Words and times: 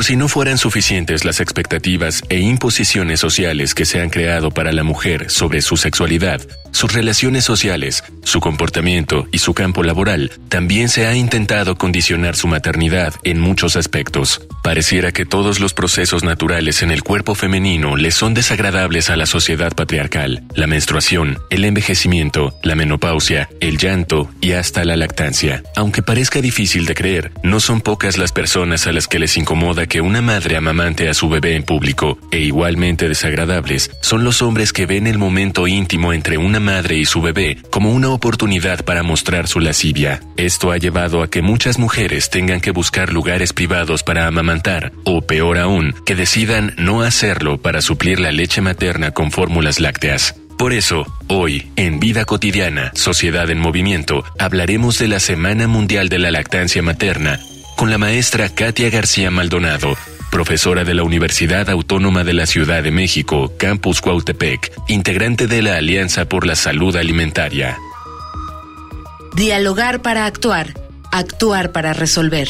Por 0.00 0.06
si 0.06 0.16
no 0.16 0.28
fueran 0.28 0.56
suficientes 0.56 1.26
las 1.26 1.40
expectativas 1.40 2.22
e 2.30 2.38
imposiciones 2.38 3.20
sociales 3.20 3.74
que 3.74 3.84
se 3.84 4.00
han 4.00 4.08
creado 4.08 4.50
para 4.50 4.72
la 4.72 4.82
mujer 4.82 5.28
sobre 5.28 5.60
su 5.60 5.76
sexualidad, 5.76 6.40
sus 6.70 6.94
relaciones 6.94 7.44
sociales, 7.44 8.02
su 8.22 8.40
comportamiento 8.40 9.26
y 9.32 9.38
su 9.38 9.54
campo 9.54 9.82
laboral, 9.82 10.32
también 10.48 10.88
se 10.88 11.06
ha 11.06 11.14
intentado 11.14 11.76
condicionar 11.76 12.36
su 12.36 12.48
maternidad 12.48 13.14
en 13.24 13.40
muchos 13.40 13.76
aspectos. 13.76 14.46
Pareciera 14.62 15.12
que 15.12 15.24
todos 15.24 15.60
los 15.60 15.72
procesos 15.72 16.22
naturales 16.22 16.82
en 16.82 16.90
el 16.90 17.02
cuerpo 17.02 17.34
femenino 17.34 17.96
le 17.96 18.10
son 18.10 18.34
desagradables 18.34 19.08
a 19.10 19.16
la 19.16 19.26
sociedad 19.26 19.72
patriarcal. 19.74 20.44
La 20.54 20.66
menstruación, 20.66 21.38
el 21.50 21.64
envejecimiento, 21.64 22.54
la 22.62 22.74
menopausia, 22.74 23.48
el 23.60 23.78
llanto 23.78 24.30
y 24.40 24.52
hasta 24.52 24.84
la 24.84 24.96
lactancia. 24.96 25.62
Aunque 25.76 26.02
parezca 26.02 26.40
difícil 26.40 26.86
de 26.86 26.94
creer, 26.94 27.32
no 27.42 27.60
son 27.60 27.80
pocas 27.80 28.18
las 28.18 28.32
personas 28.32 28.86
a 28.86 28.92
las 28.92 29.08
que 29.08 29.18
les 29.18 29.36
incomoda 29.36 29.86
que 29.86 30.00
una 30.00 30.20
madre 30.20 30.56
amamante 30.56 31.08
a 31.08 31.14
su 31.14 31.28
bebé 31.28 31.56
en 31.56 31.62
público, 31.62 32.18
e 32.30 32.40
igualmente 32.40 33.08
desagradables, 33.08 33.90
son 34.02 34.24
los 34.24 34.42
hombres 34.42 34.72
que 34.72 34.86
ven 34.86 35.06
el 35.06 35.18
momento 35.18 35.66
íntimo 35.66 36.12
entre 36.12 36.36
una 36.36 36.60
madre 36.60 36.96
y 36.96 37.04
su 37.06 37.22
bebé 37.22 37.58
como 37.70 37.92
una 37.92 38.09
oportunidad 38.12 38.84
para 38.84 39.02
mostrar 39.02 39.48
su 39.48 39.60
lascivia. 39.60 40.20
Esto 40.36 40.72
ha 40.72 40.76
llevado 40.76 41.22
a 41.22 41.28
que 41.28 41.42
muchas 41.42 41.78
mujeres 41.78 42.30
tengan 42.30 42.60
que 42.60 42.70
buscar 42.70 43.12
lugares 43.12 43.52
privados 43.52 44.02
para 44.02 44.26
amamantar, 44.26 44.92
o 45.04 45.22
peor 45.22 45.58
aún, 45.58 45.94
que 46.04 46.14
decidan 46.14 46.74
no 46.76 47.02
hacerlo 47.02 47.58
para 47.58 47.82
suplir 47.82 48.20
la 48.20 48.32
leche 48.32 48.60
materna 48.60 49.10
con 49.12 49.30
fórmulas 49.30 49.80
lácteas. 49.80 50.34
Por 50.58 50.72
eso, 50.72 51.06
hoy, 51.28 51.72
en 51.76 52.00
Vida 52.00 52.24
Cotidiana, 52.26 52.92
Sociedad 52.94 53.48
en 53.50 53.58
Movimiento, 53.58 54.24
hablaremos 54.38 54.98
de 54.98 55.08
la 55.08 55.18
Semana 55.18 55.66
Mundial 55.66 56.08
de 56.08 56.18
la 56.18 56.30
Lactancia 56.30 56.82
Materna 56.82 57.40
con 57.80 57.90
la 57.90 57.96
maestra 57.96 58.50
Katia 58.50 58.90
García 58.90 59.30
Maldonado, 59.30 59.96
profesora 60.30 60.84
de 60.84 60.92
la 60.92 61.02
Universidad 61.02 61.70
Autónoma 61.70 62.24
de 62.24 62.34
la 62.34 62.44
Ciudad 62.44 62.82
de 62.82 62.90
México, 62.90 63.54
Campus 63.58 64.02
Cuautepec, 64.02 64.70
integrante 64.86 65.46
de 65.46 65.62
la 65.62 65.76
Alianza 65.76 66.26
por 66.26 66.46
la 66.46 66.56
Salud 66.56 66.94
Alimentaria. 66.94 67.78
Dialogar 69.36 70.02
para 70.02 70.26
actuar, 70.26 70.74
actuar 71.12 71.70
para 71.70 71.92
resolver. 71.92 72.48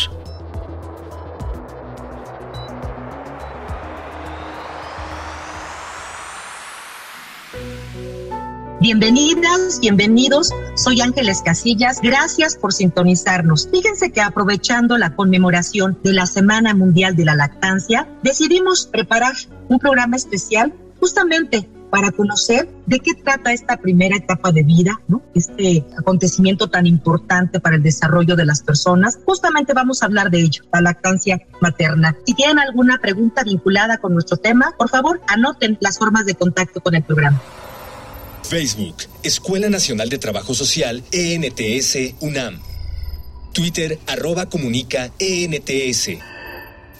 Bienvenidas, 8.80 9.78
bienvenidos. 9.80 10.50
Soy 10.74 11.02
Ángeles 11.02 11.42
Casillas. 11.44 12.00
Gracias 12.00 12.56
por 12.56 12.72
sintonizarnos. 12.72 13.68
Fíjense 13.70 14.10
que 14.10 14.22
aprovechando 14.22 14.96
la 14.96 15.14
conmemoración 15.14 15.98
de 16.02 16.14
la 16.14 16.26
Semana 16.26 16.74
Mundial 16.74 17.14
de 17.14 17.26
la 17.26 17.34
Lactancia, 17.34 18.08
decidimos 18.22 18.86
preparar 18.86 19.34
un 19.68 19.78
programa 19.78 20.16
especial 20.16 20.72
justamente 20.98 21.68
para 21.90 22.12
conocer 22.12 22.68
de 22.86 23.00
qué 23.00 23.14
trata 23.14 23.52
esta 23.52 23.76
primera 23.76 24.16
etapa 24.16 24.52
de 24.52 24.62
vida, 24.62 25.00
este 25.34 25.84
acontecimiento 25.98 26.68
tan 26.68 26.86
importante 26.86 27.60
para 27.60 27.76
el 27.76 27.82
desarrollo 27.82 28.36
de 28.36 28.46
las 28.46 28.62
personas. 28.62 29.18
Justamente 29.24 29.74
vamos 29.74 30.02
a 30.02 30.06
hablar 30.06 30.30
de 30.30 30.40
ello, 30.40 30.62
la 30.72 30.80
lactancia 30.80 31.40
materna. 31.60 32.16
Si 32.26 32.34
tienen 32.34 32.58
alguna 32.58 32.98
pregunta 32.98 33.42
vinculada 33.44 33.98
con 33.98 34.14
nuestro 34.14 34.36
tema, 34.36 34.72
por 34.78 34.88
favor, 34.88 35.20
anoten 35.26 35.76
las 35.80 35.98
formas 35.98 36.26
de 36.26 36.34
contacto 36.34 36.80
con 36.80 36.94
el 36.94 37.02
programa. 37.02 37.40
Facebook, 38.42 38.96
Escuela 39.22 39.68
Nacional 39.68 40.08
de 40.08 40.18
Trabajo 40.18 40.54
Social, 40.54 41.02
ENTS, 41.12 42.14
UNAM. 42.20 42.60
Twitter, 43.52 43.98
arroba 44.06 44.46
comunica, 44.46 45.10
ENTS. 45.18 46.10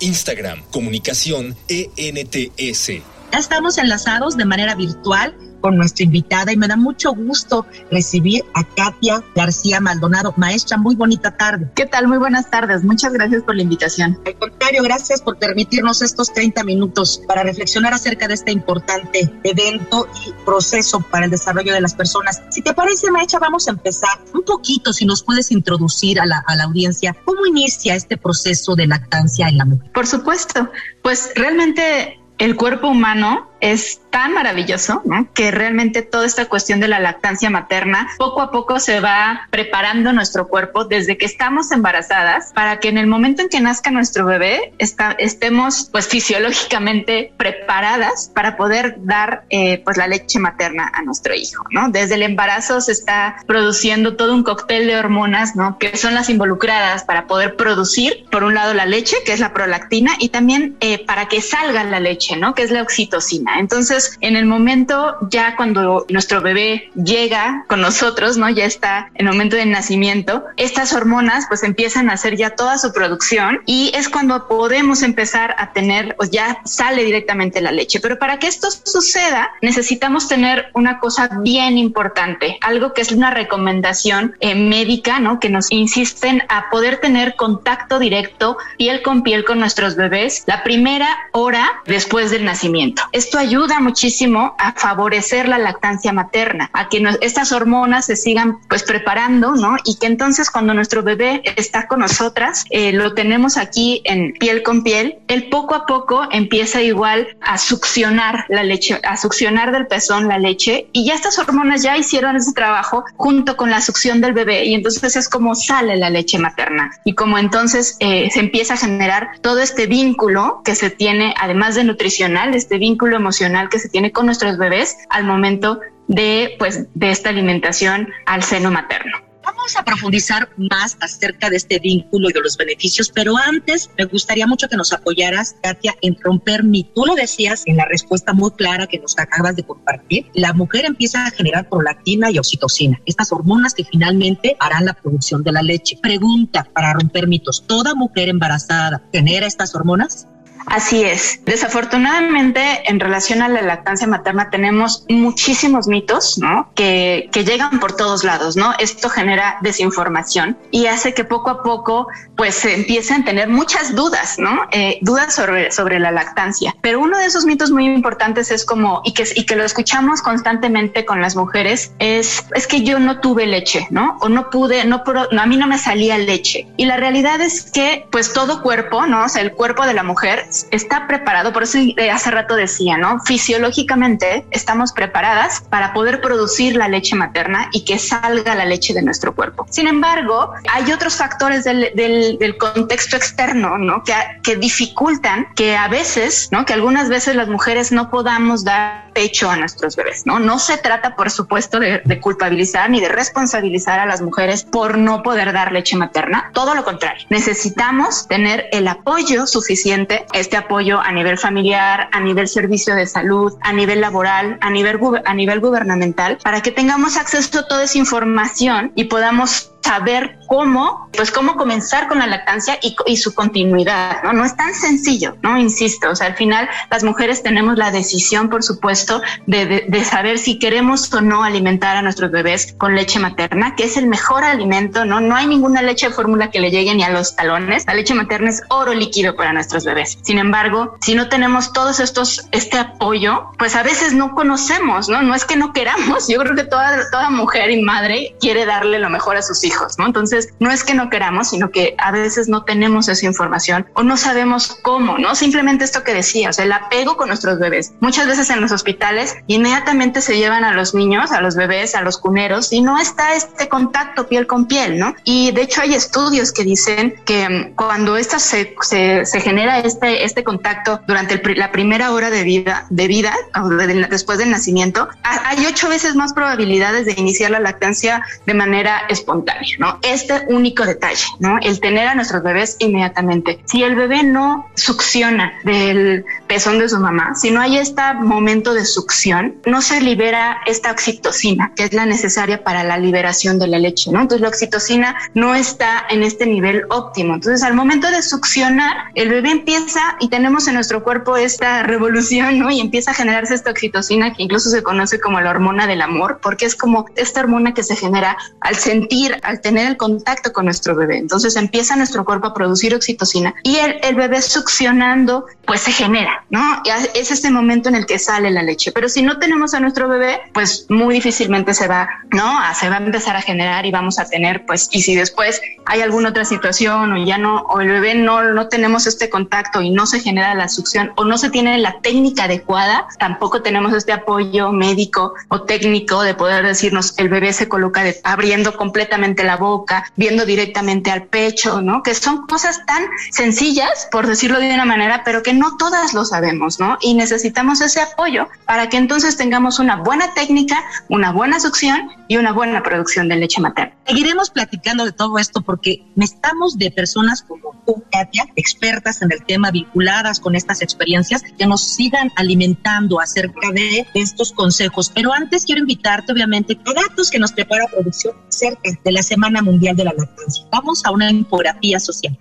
Instagram, 0.00 0.62
comunicación, 0.71 1.56
ENTS. 1.69 3.03
Ya 3.33 3.39
estamos 3.39 3.79
enlazados 3.79 4.37
de 4.37 4.45
manera 4.45 4.75
virtual 4.75 5.35
con 5.61 5.77
nuestra 5.77 6.05
invitada 6.05 6.53
y 6.53 6.57
me 6.57 6.67
da 6.67 6.77
mucho 6.77 7.13
gusto 7.13 7.67
recibir 7.91 8.45
a 8.55 8.65
Katia 8.65 9.23
García 9.35 9.81
Maldonado. 9.81 10.35
Maestra, 10.37 10.77
muy 10.79 10.97
bonita 10.97 11.37
tarde. 11.37 11.71
¿Qué 11.75 11.87
tal? 11.87 12.09
Muy 12.09 12.19
buenas 12.19 12.51
tardes. 12.51 12.83
Muchas 12.83 13.13
gracias 13.13 13.43
por 13.43 13.57
la 13.57 13.63
invitación. 13.63 14.19
Al 14.27 14.37
contrario, 14.37 14.83
gracias 14.83 15.21
por 15.21 15.39
permitirnos 15.39 16.03
estos 16.03 16.33
30 16.33 16.65
minutos 16.65 17.23
para 17.29 17.43
reflexionar 17.43 17.95
acerca 17.95 18.27
de 18.27 18.35
este 18.35 18.53
importante 18.53 19.33
evento 19.45 20.09
y 20.27 20.33
proceso 20.45 21.01
para 21.01 21.27
el 21.27 21.31
desarrollo 21.31 21.73
de 21.73 21.81
las 21.81 21.95
personas. 21.95 22.43
Si 22.51 22.62
te 22.62 22.75
parece, 22.75 23.11
Maestra, 23.11 23.39
vamos 23.39 23.69
a 23.69 23.73
empezar 23.73 24.19
un 24.35 24.43
poquito, 24.43 24.93
si 24.93 25.05
nos 25.05 25.23
puedes 25.23 25.51
introducir 25.51 26.21
a 26.21 26.27
la, 26.27 26.43
a 26.47 26.57
la 26.57 26.65
audiencia, 26.65 27.17
¿cómo 27.25 27.47
inicia 27.47 27.95
este 27.95 28.17
proceso 28.17 28.75
de 28.75 28.87
lactancia 28.87 29.49
en 29.49 29.59
la 29.59 29.65
mujer? 29.67 29.93
Por 29.93 30.07
supuesto, 30.07 30.71
pues 31.03 31.31
realmente 31.35 32.19
el 32.41 32.56
cuerpo 32.56 32.89
humano 32.89 33.50
es 33.60 34.00
tan 34.10 34.32
maravilloso 34.32 35.03
que 35.34 35.50
realmente 35.50 36.03
toda 36.03 36.26
esta 36.26 36.47
cuestión 36.47 36.81
de 36.81 36.88
la 36.88 36.98
lactancia 36.98 37.50
materna 37.50 38.09
poco 38.19 38.43
a 38.43 38.50
poco 38.50 38.81
se 38.81 39.00
va 39.00 39.47
preparando 39.50 40.12
nuestro 40.12 40.48
cuerpo 40.48 40.84
desde 40.84 41.16
que 41.16 41.26
estamos 41.26 41.70
embarazadas 41.70 42.53
para 42.54 42.81
que 42.81 42.88
en 42.88 42.99
el 42.99 43.06
momento 43.06 43.43
en 43.43 43.49
que 43.49 43.60
nazca 43.60 43.91
nuestro 43.91 44.26
bebé 44.26 44.72
estemos 44.78 45.88
pues 45.93 46.09
fisiológicamente 46.09 47.32
preparadas 47.37 48.31
para 48.34 48.56
poder 48.56 48.97
dar 48.99 49.44
eh, 49.50 49.81
pues 49.84 49.97
la 49.97 50.06
leche 50.06 50.38
materna 50.38 50.91
a 50.93 51.03
nuestro 51.03 51.34
hijo, 51.34 51.65
¿no? 51.70 51.91
Desde 51.91 52.16
el 52.16 52.22
embarazo 52.22 52.81
se 52.81 52.93
está 52.93 53.37
produciendo 53.47 54.16
todo 54.16 54.34
un 54.34 54.43
cóctel 54.43 54.87
de 54.87 54.97
hormonas, 54.97 55.56
¿no? 55.56 55.78
Que 55.78 55.97
son 55.97 56.15
las 56.15 56.28
involucradas 56.28 57.04
para 57.04 57.26
poder 57.26 57.56
producir, 57.56 58.25
por 58.31 58.44
un 58.44 58.54
lado, 58.54 58.75
la 58.75 58.87
leche, 58.87 59.16
que 59.25 59.32
es 59.32 59.41
la 59.41 59.53
prolactina, 59.53 60.12
y 60.19 60.31
también 60.31 60.76
eh, 60.81 61.04
para 61.04 61.26
que 61.26 61.41
salga 61.41 61.84
la 61.84 62.00
leche, 62.00 62.37
¿no? 62.37 62.54
Que 62.54 62.62
es 62.62 62.70
la 62.70 62.82
oxitocina. 62.82 63.50
Entonces, 63.59 64.16
en 64.21 64.37
el 64.37 64.47
momento 64.47 65.16
ya 65.31 65.56
cuando 65.56 66.06
nuestro 66.09 66.41
bebé 66.41 66.91
llega 66.94 67.65
con 67.69 67.81
nosotros, 67.81 68.37
¿no? 68.37 68.49
Ya 68.49 68.65
está 68.65 69.11
en 69.15 69.27
el 69.27 69.33
momento 69.33 69.56
del 69.56 69.71
nacimiento, 69.71 70.44
estas 70.56 70.93
hormonas 70.93 71.47
pues 71.49 71.62
empiezan 71.62 72.11
a 72.11 72.15
hacer 72.15 72.37
ya 72.37 72.50
toda 72.50 72.78
su 72.78 72.93
producción 72.93 73.61
y 73.66 73.91
es 73.94 74.09
cuando 74.09 74.49
podemos 74.49 75.03
empezar 75.03 75.55
a 75.59 75.72
tener, 75.72 76.16
pues 76.16 76.31
ya 76.31 76.61
sale 76.65 77.05
directamente 77.05 77.61
la 77.61 77.72
leche. 77.72 78.00
Pero 78.00 78.19
para 78.19 78.38
que 78.38 78.47
esto 78.47 78.69
suceda, 78.71 79.50
necesitamos 79.62 80.28
tener 80.28 80.71
una 80.75 80.99
cosa 80.99 81.28
bien 81.43 81.78
importante, 81.78 82.58
algo 82.61 82.93
que 82.93 83.02
es 83.02 83.12
una 83.12 83.31
recomendación 83.31 84.37
eh, 84.41 84.55
médica, 84.55 85.20
¿no? 85.20 85.41
Que 85.41 85.49
nos 85.49 85.70
insisten 85.70 86.43
a 86.49 86.70
poder 86.70 86.99
tener 86.99 87.37
contacto 87.37 87.99
directo 87.99 88.56
piel 88.79 89.02
con 89.02 89.23
piel 89.23 89.44
con 89.44 89.58
nuestros 89.58 89.97
bebés 89.97 90.44
la 90.47 90.62
primera 90.62 91.08
hora 91.32 91.82
después 91.87 92.31
del 92.31 92.44
nacimiento. 92.44 93.02
Esto 93.12 93.38
ayuda 93.40 93.81
muchísimo 93.81 94.54
a 94.58 94.72
favorecer 94.72 95.48
la 95.48 95.58
lactancia 95.58 96.12
materna, 96.12 96.70
a 96.72 96.88
que 96.88 97.02
estas 97.20 97.52
hormonas 97.52 98.06
se 98.06 98.16
sigan 98.16 98.58
pues 98.69 98.82
preparando, 98.82 99.54
¿no? 99.54 99.76
Y 99.84 99.98
que 99.98 100.06
entonces 100.06 100.50
cuando 100.50 100.75
nuestro 100.75 101.02
bebé 101.02 101.42
está 101.56 101.88
con 101.88 102.00
nosotras, 102.00 102.64
eh, 102.70 102.92
lo 102.92 103.14
tenemos 103.14 103.56
aquí 103.56 104.02
en 104.04 104.34
piel 104.34 104.62
con 104.62 104.82
piel, 104.82 105.19
él 105.28 105.48
poco 105.50 105.75
a 105.75 105.87
poco 105.87 106.28
empieza 106.31 106.82
igual 106.82 107.28
a 107.40 107.58
succionar 107.58 108.44
la 108.48 108.62
leche, 108.62 109.00
a 109.02 109.16
succionar 109.16 109.72
del 109.72 109.87
pezón 109.87 110.28
la 110.28 110.38
leche 110.38 110.88
y 110.92 111.06
ya 111.06 111.14
estas 111.14 111.38
hormonas 111.38 111.82
ya 111.82 111.96
hicieron 111.96 112.37
ese 112.37 112.52
trabajo 112.52 113.04
junto 113.16 113.56
con 113.56 113.70
la 113.70 113.81
succión 113.81 114.20
del 114.20 114.32
bebé 114.32 114.66
y 114.66 114.75
entonces 114.75 115.16
es 115.16 115.28
como 115.28 115.54
sale 115.54 115.96
la 115.96 116.10
leche 116.10 116.38
materna 116.38 116.90
y 117.04 117.14
como 117.14 117.38
entonces 117.38 117.96
eh, 118.00 118.28
se 118.32 118.40
empieza 118.40 118.75
a 118.75 118.76
generar 118.76 119.31
todo 119.40 119.60
este 119.60 119.87
vínculo 119.87 120.62
que 120.64 120.75
se 120.75 120.90
tiene, 120.90 121.34
además 121.40 121.75
de 121.75 121.84
nutricional, 121.84 122.54
este 122.54 122.78
vínculo 122.78 123.16
emocional 123.16 123.30
que 123.71 123.79
se 123.79 123.88
tiene 123.88 124.12
con 124.12 124.27
nuestros 124.27 124.59
bebés 124.59 124.97
al 125.09 125.25
momento 125.25 125.81
de, 126.09 126.56
pues, 126.59 126.87
de 126.94 127.11
esta 127.11 127.31
alimentación 127.31 128.09
al 128.27 128.43
seno 128.43 128.71
materno. 128.71 129.17
Vamos 129.43 129.75
a 129.77 129.85
profundizar 129.85 130.49
más 130.59 130.97
acerca 131.00 131.49
de 131.49 131.56
este 131.56 131.79
vínculo 131.79 132.29
y 132.29 132.32
de 132.32 132.41
los 132.41 132.56
beneficios, 132.56 133.11
pero 133.11 133.37
antes 133.37 133.91
me 133.97 134.05
gustaría 134.05 134.47
mucho 134.47 134.69
que 134.69 134.77
nos 134.77 134.93
apoyaras, 134.93 135.56
Katia, 135.62 135.94
en 136.03 136.17
romper 136.23 136.62
mi. 136.62 136.85
Tú 136.94 137.06
lo 137.06 137.15
decías 137.15 137.62
en 137.67 137.77
la 137.77 137.87
respuesta 137.87 138.32
muy 138.32 138.50
clara 138.53 138.87
que 138.87 138.99
nos 138.99 139.19
acabas 139.19 139.56
de 139.56 139.65
compartir. 139.65 140.26
La 140.35 140.53
mujer 140.53 140.85
empieza 140.85 141.25
a 141.25 141.31
generar 141.31 141.69
prolactina 141.69 142.31
y 142.31 142.38
oxitocina, 142.38 143.00
estas 143.06 143.33
hormonas 143.33 143.75
que 143.75 143.85
finalmente 143.85 144.56
harán 144.61 144.85
la 144.85 144.94
producción 144.94 145.43
de 145.43 145.53
la 145.53 145.62
leche. 145.62 145.99
Pregunta 146.00 146.69
para 146.75 146.93
romper 146.93 147.26
mitos: 147.26 147.67
¿toda 147.67 147.94
mujer 147.94 148.29
embarazada 148.29 149.03
genera 149.12 149.47
estas 149.47 149.75
hormonas? 149.75 150.29
Así 150.67 151.03
es. 151.03 151.41
Desafortunadamente, 151.45 152.83
en 152.91 153.01
relación 153.01 153.43
a 153.43 153.49
la 153.49 153.62
lactancia 153.62 154.07
materna, 154.07 154.51
tenemos 154.51 155.05
muchísimos 155.09 155.87
mitos, 155.89 156.39
¿no? 156.39 156.71
Que, 156.75 157.29
que 157.33 157.45
llegan 157.45 157.81
por 157.81 157.97
todos 157.97 158.25
lados, 158.25 158.57
¿no? 158.57 158.75
Esto 158.79 159.09
genera 159.09 159.59
desinformación 159.62 160.57
y 160.71 160.87
hace 160.87 161.15
que 161.15 161.25
poco 161.25 161.51
a 161.51 161.62
poco, 161.62 162.09
pues, 162.37 162.55
se 162.55 162.75
empiecen 162.75 163.23
a 163.23 163.25
tener 163.25 163.49
muchas 163.49 163.95
dudas, 163.95 164.39
¿no? 164.39 164.62
Eh, 164.71 164.99
dudas 165.03 165.35
sobre, 165.35 165.71
sobre 165.71 165.99
la 165.99 166.11
lactancia. 166.11 166.77
Pero 166.83 167.01
uno 167.01 167.19
de 167.19 167.27
esos 167.27 167.45
mitos 167.45 167.71
muy 167.71 167.87
importantes 167.87 168.51
es 168.51 168.65
como, 168.65 169.03
y 169.05 169.15
que, 169.15 169.25
y 169.35 169.47
que 169.47 169.57
lo 169.57 169.65
escuchamos 169.65 170.23
constantemente 170.23 171.05
con 171.05 171.21
las 171.21 171.37
mujeres, 171.37 171.93
es, 171.99 172.45
es 172.55 172.67
que 172.67 172.83
yo 172.83 172.99
no 172.99 173.21
tuve 173.21 173.47
leche, 173.47 173.87
¿no? 173.91 174.19
O 174.21 174.29
no 174.29 174.51
pude, 174.51 174.85
no, 174.85 175.03
no, 175.33 175.43
a 175.43 175.47
mí 175.47 175.57
no 175.57 175.67
me 175.67 175.79
salía 175.79 176.19
leche. 176.19 176.67
Y 176.77 176.85
la 176.87 176.97
realidad 176.97 177.41
es 177.41 177.71
que, 177.71 178.07
pues, 178.11 178.33
todo 178.33 178.62
cuerpo, 178.62 179.07
¿no? 179.07 179.25
O 179.25 179.29
sea, 179.29 179.43
el 179.43 179.53
cuerpo 179.53 179.87
de 179.87 179.95
la 179.95 180.03
mujer 180.03 180.47
está 180.70 181.06
preparado, 181.06 181.52
por 181.52 181.62
eso 181.62 181.79
hace 182.12 182.31
rato 182.31 182.55
decía, 182.55 182.97
¿no? 182.97 183.20
Fisiológicamente 183.20 184.47
estamos 184.50 184.93
preparadas 184.93 185.62
para 185.69 185.93
poder 185.93 186.20
producir 186.20 186.76
la 186.76 186.88
leche 186.88 187.17
materna 187.17 187.69
y 187.73 187.85
que 187.85 187.99
salga 187.99 188.55
la 188.55 188.64
leche 188.64 188.94
de 188.94 189.02
nuestro 189.02 189.35
cuerpo. 189.35 189.67
Sin 189.70 189.87
embargo, 189.87 190.52
hay 190.73 190.93
otros 190.93 191.17
factores 191.17 191.64
del, 191.64 191.91
del, 191.94 192.56
contexto 192.58 193.17
externo, 193.17 193.79
¿no? 193.79 194.02
Que, 194.05 194.12
que 194.43 194.56
dificultan 194.56 195.47
que 195.55 195.76
a 195.76 195.88
veces, 195.88 196.49
¿no? 196.50 196.64
Que 196.64 196.73
algunas 196.73 197.08
veces 197.08 197.37
las 197.37 197.49
mujeres 197.49 197.93
no 197.93 198.11
podamos 198.11 198.64
dar 198.64 199.10
pecho 199.12 199.51
a 199.51 199.57
nuestros 199.57 199.97
bebés, 199.97 200.27
¿no? 200.27 200.39
No 200.39 200.59
se 200.59 200.79
trata, 200.79 201.17
por 201.17 201.31
supuesto, 201.31 201.79
de, 201.79 202.21
culpabilizar 202.21 202.91
ni 202.91 203.01
de 203.01 203.09
responsabilizar 203.09 204.01
a 204.01 204.07
las 204.07 204.21
mujeres 204.21 204.65
por 204.65 204.99
no 204.99 205.23
poder 205.23 205.53
dar 205.53 205.73
leche 205.73 205.97
materna. 205.97 206.51
Todo 206.53 206.75
lo 206.75 206.85
contrario. 206.85 207.27
Necesitamos 207.31 208.27
tener 208.29 208.69
el 208.73 208.89
apoyo 208.89 209.47
suficiente 209.47 210.27
este 210.33 210.57
apoyo 210.57 211.01
a 211.01 211.12
nivel 211.12 211.39
familiar, 211.39 212.09
a 212.12 212.21
nivel 212.21 212.49
servicio 212.49 212.95
de 212.95 213.07
salud, 213.07 213.57
a 213.62 213.73
nivel 213.73 214.01
laboral, 214.01 214.59
a 214.61 214.71
nivel, 214.71 214.99
a 215.25 215.35
nivel 215.35 215.61
gubernamental, 215.61 216.39
para 216.43 216.61
que 216.61 216.71
tengamos 216.71 217.17
acceso 217.17 217.61
a 217.61 217.69
toda 217.69 217.85
esa 217.85 217.99
información 217.99 218.93
y 218.95 219.05
podamos 219.05 219.69
saber 219.82 220.38
cómo, 220.47 221.09
pues 221.12 221.31
cómo 221.31 221.56
comenzar 221.56 222.09
con 222.09 222.19
la 222.19 222.27
lactancia 222.27 222.79
y, 222.82 222.97
y, 223.06 223.17
su 223.17 223.35
continuidad, 223.35 224.23
¿no? 224.23 224.32
No 224.32 224.44
es 224.44 224.56
tan 224.56 224.75
sencillo, 224.75 225.37
¿no? 225.43 225.56
Insisto, 225.59 226.11
o 226.11 226.17
sea, 226.17 226.29
al 226.29 226.35
final 226.35 226.69
las 226.91 227.05
mujeres 227.05 227.43
tenemos 227.43 227.77
la 227.77 227.91
decisión, 227.91 228.49
por 228.49 228.62
supuesto, 228.62 229.23
de, 229.47 229.67
de, 229.67 229.85
de, 229.88 230.05
saber 230.05 230.38
si 230.38 230.59
queremos 230.59 231.12
o 231.12 231.21
no 231.21 231.44
alimentar 231.44 231.97
a 231.97 232.03
nuestros 232.03 232.31
bebés 232.31 232.75
con 232.79 232.94
leche 232.94 233.19
materna, 233.19 233.75
que 233.77 233.85
es 233.85 233.97
el 233.97 234.06
mejor 234.06 234.44
alimento, 234.44 235.05
¿no? 235.05 235.21
No 235.21 235.37
hay 235.37 235.47
ninguna 235.47 235.83
leche 235.83 236.09
de 236.09 236.15
fórmula 236.15 236.50
que 236.50 236.61
le 236.61 236.71
llegue 236.71 236.94
ni 236.94 237.05
a 237.05 237.11
los 237.11 237.37
talones. 237.37 237.87
La 237.87 237.94
leche 237.94 238.15
materna 238.15 238.50
es 238.50 238.62
oro 238.69 238.93
líquido 238.93 239.37
para 239.37 239.53
nuestros 239.53 239.85
bebés. 239.85 240.19
Sin 240.23 240.38
embargo, 240.38 240.97
si 241.00 241.15
no 241.15 241.29
tenemos 241.29 241.73
todos 241.73 242.00
estos, 242.00 242.49
este 242.53 242.79
apoyo, 242.79 243.50
pues 243.59 243.76
a 243.76 243.83
veces 243.83 244.15
no 244.15 244.35
conocemos, 244.35 245.09
¿no? 245.09 245.23
No 245.23 245.35
es 245.35 245.44
que 245.44 245.56
no 245.56 245.73
queramos, 245.73 246.29
yo 246.29 246.38
creo 246.41 246.55
que 246.55 246.65
toda, 246.65 247.11
toda 247.11 247.31
mujer 247.31 247.71
y 247.71 247.83
madre 247.83 248.37
quiere 248.41 248.67
darle 248.67 248.99
lo 248.99 249.11
mejor 249.11 249.37
a 249.37 249.43
sus 249.43 249.62
hijos 249.65 249.69
hijos, 249.70 249.99
¿no? 249.99 250.06
Entonces, 250.06 250.52
no 250.58 250.70
es 250.70 250.84
que 250.84 250.94
no 250.94 251.08
queramos, 251.11 251.50
sino 251.50 251.70
que 251.70 251.94
a 251.99 252.11
veces 252.11 252.49
no 252.49 252.64
tenemos 252.64 253.08
esa 253.08 253.26
información 253.26 253.87
o 253.94 254.02
no 254.02 254.17
sabemos 254.17 254.78
cómo, 254.82 255.19
¿no? 255.19 255.34
Simplemente 255.34 255.84
esto 255.84 256.02
que 256.02 256.12
decía, 256.12 256.50
o 256.50 256.52
sea, 256.52 256.64
el 256.64 256.72
apego 256.72 257.17
con 257.17 257.28
nuestros 257.28 257.58
bebés. 257.58 257.93
Muchas 258.00 258.26
veces 258.26 258.50
en 258.50 258.61
los 258.61 258.72
hospitales 258.72 259.37
inmediatamente 259.46 260.20
se 260.20 260.37
llevan 260.37 260.64
a 260.64 260.72
los 260.72 260.94
niños, 260.94 261.32
a 261.32 261.40
los 261.40 261.55
bebés, 261.56 261.94
a 261.94 262.02
los 262.02 262.19
cuneros 262.19 262.72
y 262.72 262.81
no 262.82 262.99
está 262.99 263.34
este 263.34 263.69
contacto 263.69 264.28
piel 264.28 264.46
con 264.46 264.67
piel, 264.67 264.99
¿no? 264.99 265.14
Y 265.25 265.52
de 265.52 265.62
hecho 265.62 265.82
hay 265.82 265.94
estudios 265.94 266.52
que 266.52 266.64
dicen 266.64 267.14
que 267.25 267.49
mm, 267.49 267.75
cuando 267.76 268.16
esta 268.16 268.38
se, 268.38 268.75
se, 268.82 269.25
se 269.25 269.40
genera 269.40 269.78
este, 269.78 270.25
este 270.25 270.43
contacto 270.43 271.00
durante 271.06 271.34
el, 271.34 271.58
la 271.58 271.70
primera 271.73 272.12
hora 272.12 272.31
de 272.31 272.43
vida, 272.44 272.87
de 272.90 273.06
vida 273.06 273.34
o 273.55 273.69
de, 273.69 274.06
después 274.08 274.38
del 274.38 274.50
nacimiento, 274.50 275.08
hay 275.23 275.64
ocho 275.66 275.88
veces 275.88 276.14
más 276.14 276.32
probabilidades 276.32 277.06
de 277.06 277.12
iniciar 277.16 277.50
la 277.50 277.61
lactancia 277.61 278.23
de 278.46 278.55
manera 278.55 279.02
espontánea. 279.08 279.60
¿No? 279.79 279.99
Este 280.03 280.45
único 280.49 280.85
detalle, 280.85 281.25
¿no? 281.39 281.59
El 281.61 281.81
tener 281.81 282.09
a 282.09 282.15
nuestros 282.15 282.43
bebés 282.43 282.77
inmediatamente. 282.79 283.61
Si 283.65 283.83
el 283.83 283.95
bebé 283.95 284.23
no 284.23 284.67
succiona 284.75 285.53
del 285.65 286.25
pezón 286.47 286.79
de 286.79 286.89
su 286.89 286.99
mamá, 286.99 287.35
si 287.35 287.51
no 287.51 287.61
hay 287.61 287.79
este 287.79 288.03
momento 288.15 288.75
de 288.75 288.85
succión, 288.85 289.57
no 289.67 289.83
se 289.83 290.01
libera 290.01 290.59
esta 290.67 290.91
oxitocina, 290.91 291.73
que 291.77 291.85
es 291.85 291.93
la 291.93 292.07
necesaria 292.07 292.65
para 292.65 292.85
la 292.85 292.99
liberación 292.99 293.59
de 293.59 293.69
la 293.69 293.79
leche, 293.79 294.11
¿no? 294.11 294.21
Entonces 294.21 294.43
la 294.43 294.49
oxitocina 294.49 295.17
no 295.35 295.55
está 295.55 296.05
en 296.09 296.23
este 296.23 296.47
nivel 296.47 296.85
óptimo. 296.91 297.35
Entonces 297.35 297.62
al 297.62 297.75
momento 297.75 298.11
de 298.11 298.23
succionar, 298.23 298.97
el 299.15 299.29
bebé 299.29 299.51
empieza 299.51 300.17
y 300.21 300.29
tenemos 300.29 300.69
en 300.69 300.75
nuestro 300.75 301.03
cuerpo 301.03 301.37
esta 301.37 301.83
revolución, 301.83 302.59
¿no? 302.59 302.71
Y 302.71 302.81
empieza 302.81 303.11
a 303.11 303.15
generarse 303.15 303.55
esta 303.55 303.71
oxitocina 303.71 304.33
que 304.35 304.43
incluso 304.43 304.71
se 304.71 304.83
conoce 304.83 305.21
como 305.21 305.41
la 305.41 305.51
hormona 305.51 305.87
del 305.87 306.03
amor, 306.03 306.41
porque 306.43 306.67
es 306.67 306.75
como 306.75 307.07
esta 307.17 307.41
hormona 307.41 307.75
que 307.75 307.83
se 307.83 307.97
genera 307.97 308.37
al 308.61 308.77
sentir, 308.77 309.39
al 309.50 309.61
tener 309.61 309.87
el 309.88 309.97
contacto 309.97 310.52
con 310.52 310.64
nuestro 310.64 310.94
bebé. 310.94 311.19
Entonces 311.19 311.56
empieza 311.56 311.97
nuestro 311.97 312.25
cuerpo 312.25 312.49
a 312.49 312.55
producir 312.55 312.94
oxitocina 312.94 313.55
y 313.62 313.76
el, 313.76 313.99
el 314.02 314.14
bebé 314.14 314.41
succionando, 314.43 315.47
pues 315.64 315.82
se 315.82 315.93
genera, 315.93 316.44
¿no? 316.50 316.82
Es 317.14 317.31
este 317.31 317.50
momento 317.50 317.88
en 317.88 317.97
el 317.97 318.06
que 318.06 318.19
sale 318.19 318.50
la 318.50 318.62
leche. 318.62 318.93
Pero 318.93 319.08
si 319.08 319.23
no 319.23 319.38
tenemos 319.38 319.75
a 319.75 319.81
nuestro 319.81 320.08
bebé, 320.08 320.41
pues 320.52 320.87
muy 320.88 321.14
difícilmente 321.14 321.75
se 321.75 321.88
va, 321.88 322.08
¿no? 322.31 322.58
Se 322.75 322.88
va 322.88 322.97
a 322.97 322.99
empezar 322.99 323.37
a 323.37 323.43
generar 323.43 323.87
y 323.87 323.91
vamos 323.91 324.19
a 324.19 324.25
tener, 324.25 324.64
pues, 324.67 324.88
y 324.91 325.02
si 325.02 325.14
después 325.14 325.61
hay 325.87 326.00
alguna 326.00 326.31
otra 326.31 326.44
situación 326.44 327.12
o 327.12 327.25
ya 327.25 327.38
no, 327.38 327.62
o 327.62 327.81
el 327.81 327.88
bebé 327.88 328.14
no, 328.14 328.43
no 328.43 328.69
tenemos 328.69 329.06
este 329.06 329.29
contacto 329.29 329.82
y 329.82 329.91
no 329.91 330.06
se 330.06 330.20
genera 330.20 330.55
la 330.55 330.69
succión 330.69 331.12
o 331.17 331.25
no 331.25 331.38
se 331.38 331.50
tiene 331.50 331.79
la 331.79 332.00
técnica 332.00 332.44
adecuada, 332.44 333.06
tampoco 333.19 333.62
tenemos 333.62 333.93
este 333.93 334.12
apoyo 334.12 334.73
médico 334.73 335.35
o 335.49 335.62
técnico 335.62 336.23
de 336.23 336.35
poder 336.35 336.64
decirnos 336.64 337.14
el 337.17 337.29
bebé 337.29 337.52
se 337.52 337.69
coloca 337.69 338.02
de, 338.02 338.20
abriendo 338.25 338.76
completamente 338.76 339.39
la 339.44 339.56
boca, 339.56 340.04
viendo 340.16 340.44
directamente 340.47 341.11
al 341.11 341.25
pecho, 341.25 341.80
¿no? 341.80 342.02
Que 342.02 342.14
son 342.14 342.47
cosas 342.47 342.85
tan 342.87 343.04
sencillas, 343.30 344.09
por 344.11 344.26
decirlo 344.26 344.59
de 344.59 344.75
una 344.75 344.85
manera, 344.85 345.23
pero 345.25 345.42
que 345.42 345.54
no 345.54 345.76
todas 345.76 346.14
lo 346.14 346.25
sabemos, 346.25 346.80
¿no? 346.80 346.99
Y 347.00 347.14
necesitamos 347.14 347.80
ese 347.80 348.00
apoyo 348.00 348.49
para 348.66 348.88
que 348.88 348.97
entonces 348.97 349.37
tengamos 349.37 349.78
una 349.78 349.97
buena 349.97 350.35
técnica, 350.35 350.76
una 351.09 351.32
buena 351.32 351.61
succión 351.61 352.11
y 352.28 352.37
una 352.37 352.52
buena 352.52 352.82
producción 352.82 353.28
de 353.28 353.37
leche 353.37 353.61
materna. 353.61 353.94
Seguiremos 354.06 354.50
platicando 354.50 355.04
de 355.04 355.12
todo 355.12 355.38
esto 355.38 355.62
porque 355.62 356.04
necesitamos 356.14 356.78
de 356.78 356.90
personas 356.90 357.42
como 357.42 357.82
tú, 357.87 358.02
Katia, 358.11 358.47
expertas 358.56 359.23
en 359.23 359.32
el 359.32 359.44
tema, 359.44 359.70
vinculadas 359.70 360.40
con 360.40 360.54
estas 360.54 360.82
experiencias, 360.82 361.42
que 361.59 361.66
nos 361.66 361.94
sigan 361.94 362.30
alimentando 362.37 363.20
acerca 363.20 363.70
de 363.73 364.06
estos 364.14 364.52
consejos. 364.52 365.11
Pero 365.14 365.32
antes 365.32 365.64
quiero 365.64 365.80
invitarte, 365.80 366.32
obviamente, 366.32 366.78
a 366.87 366.92
datos 366.92 367.30
que 367.30 367.38
nos 367.38 367.52
prepara 367.52 367.87
producción 367.87 368.35
cerca 368.61 368.90
de 369.05 369.12
la 369.12 369.23
Semana 369.23 369.62
Mundial 369.62 369.97
de 369.97 370.05
la 370.05 370.12
Lactancia. 370.12 370.64
Vamos 370.71 371.02
a 371.05 371.11
una 371.11 371.31
infografía 371.31 371.99
social. 371.99 372.38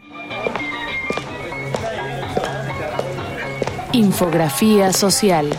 Infografía 3.94 4.94
social. 4.94 5.50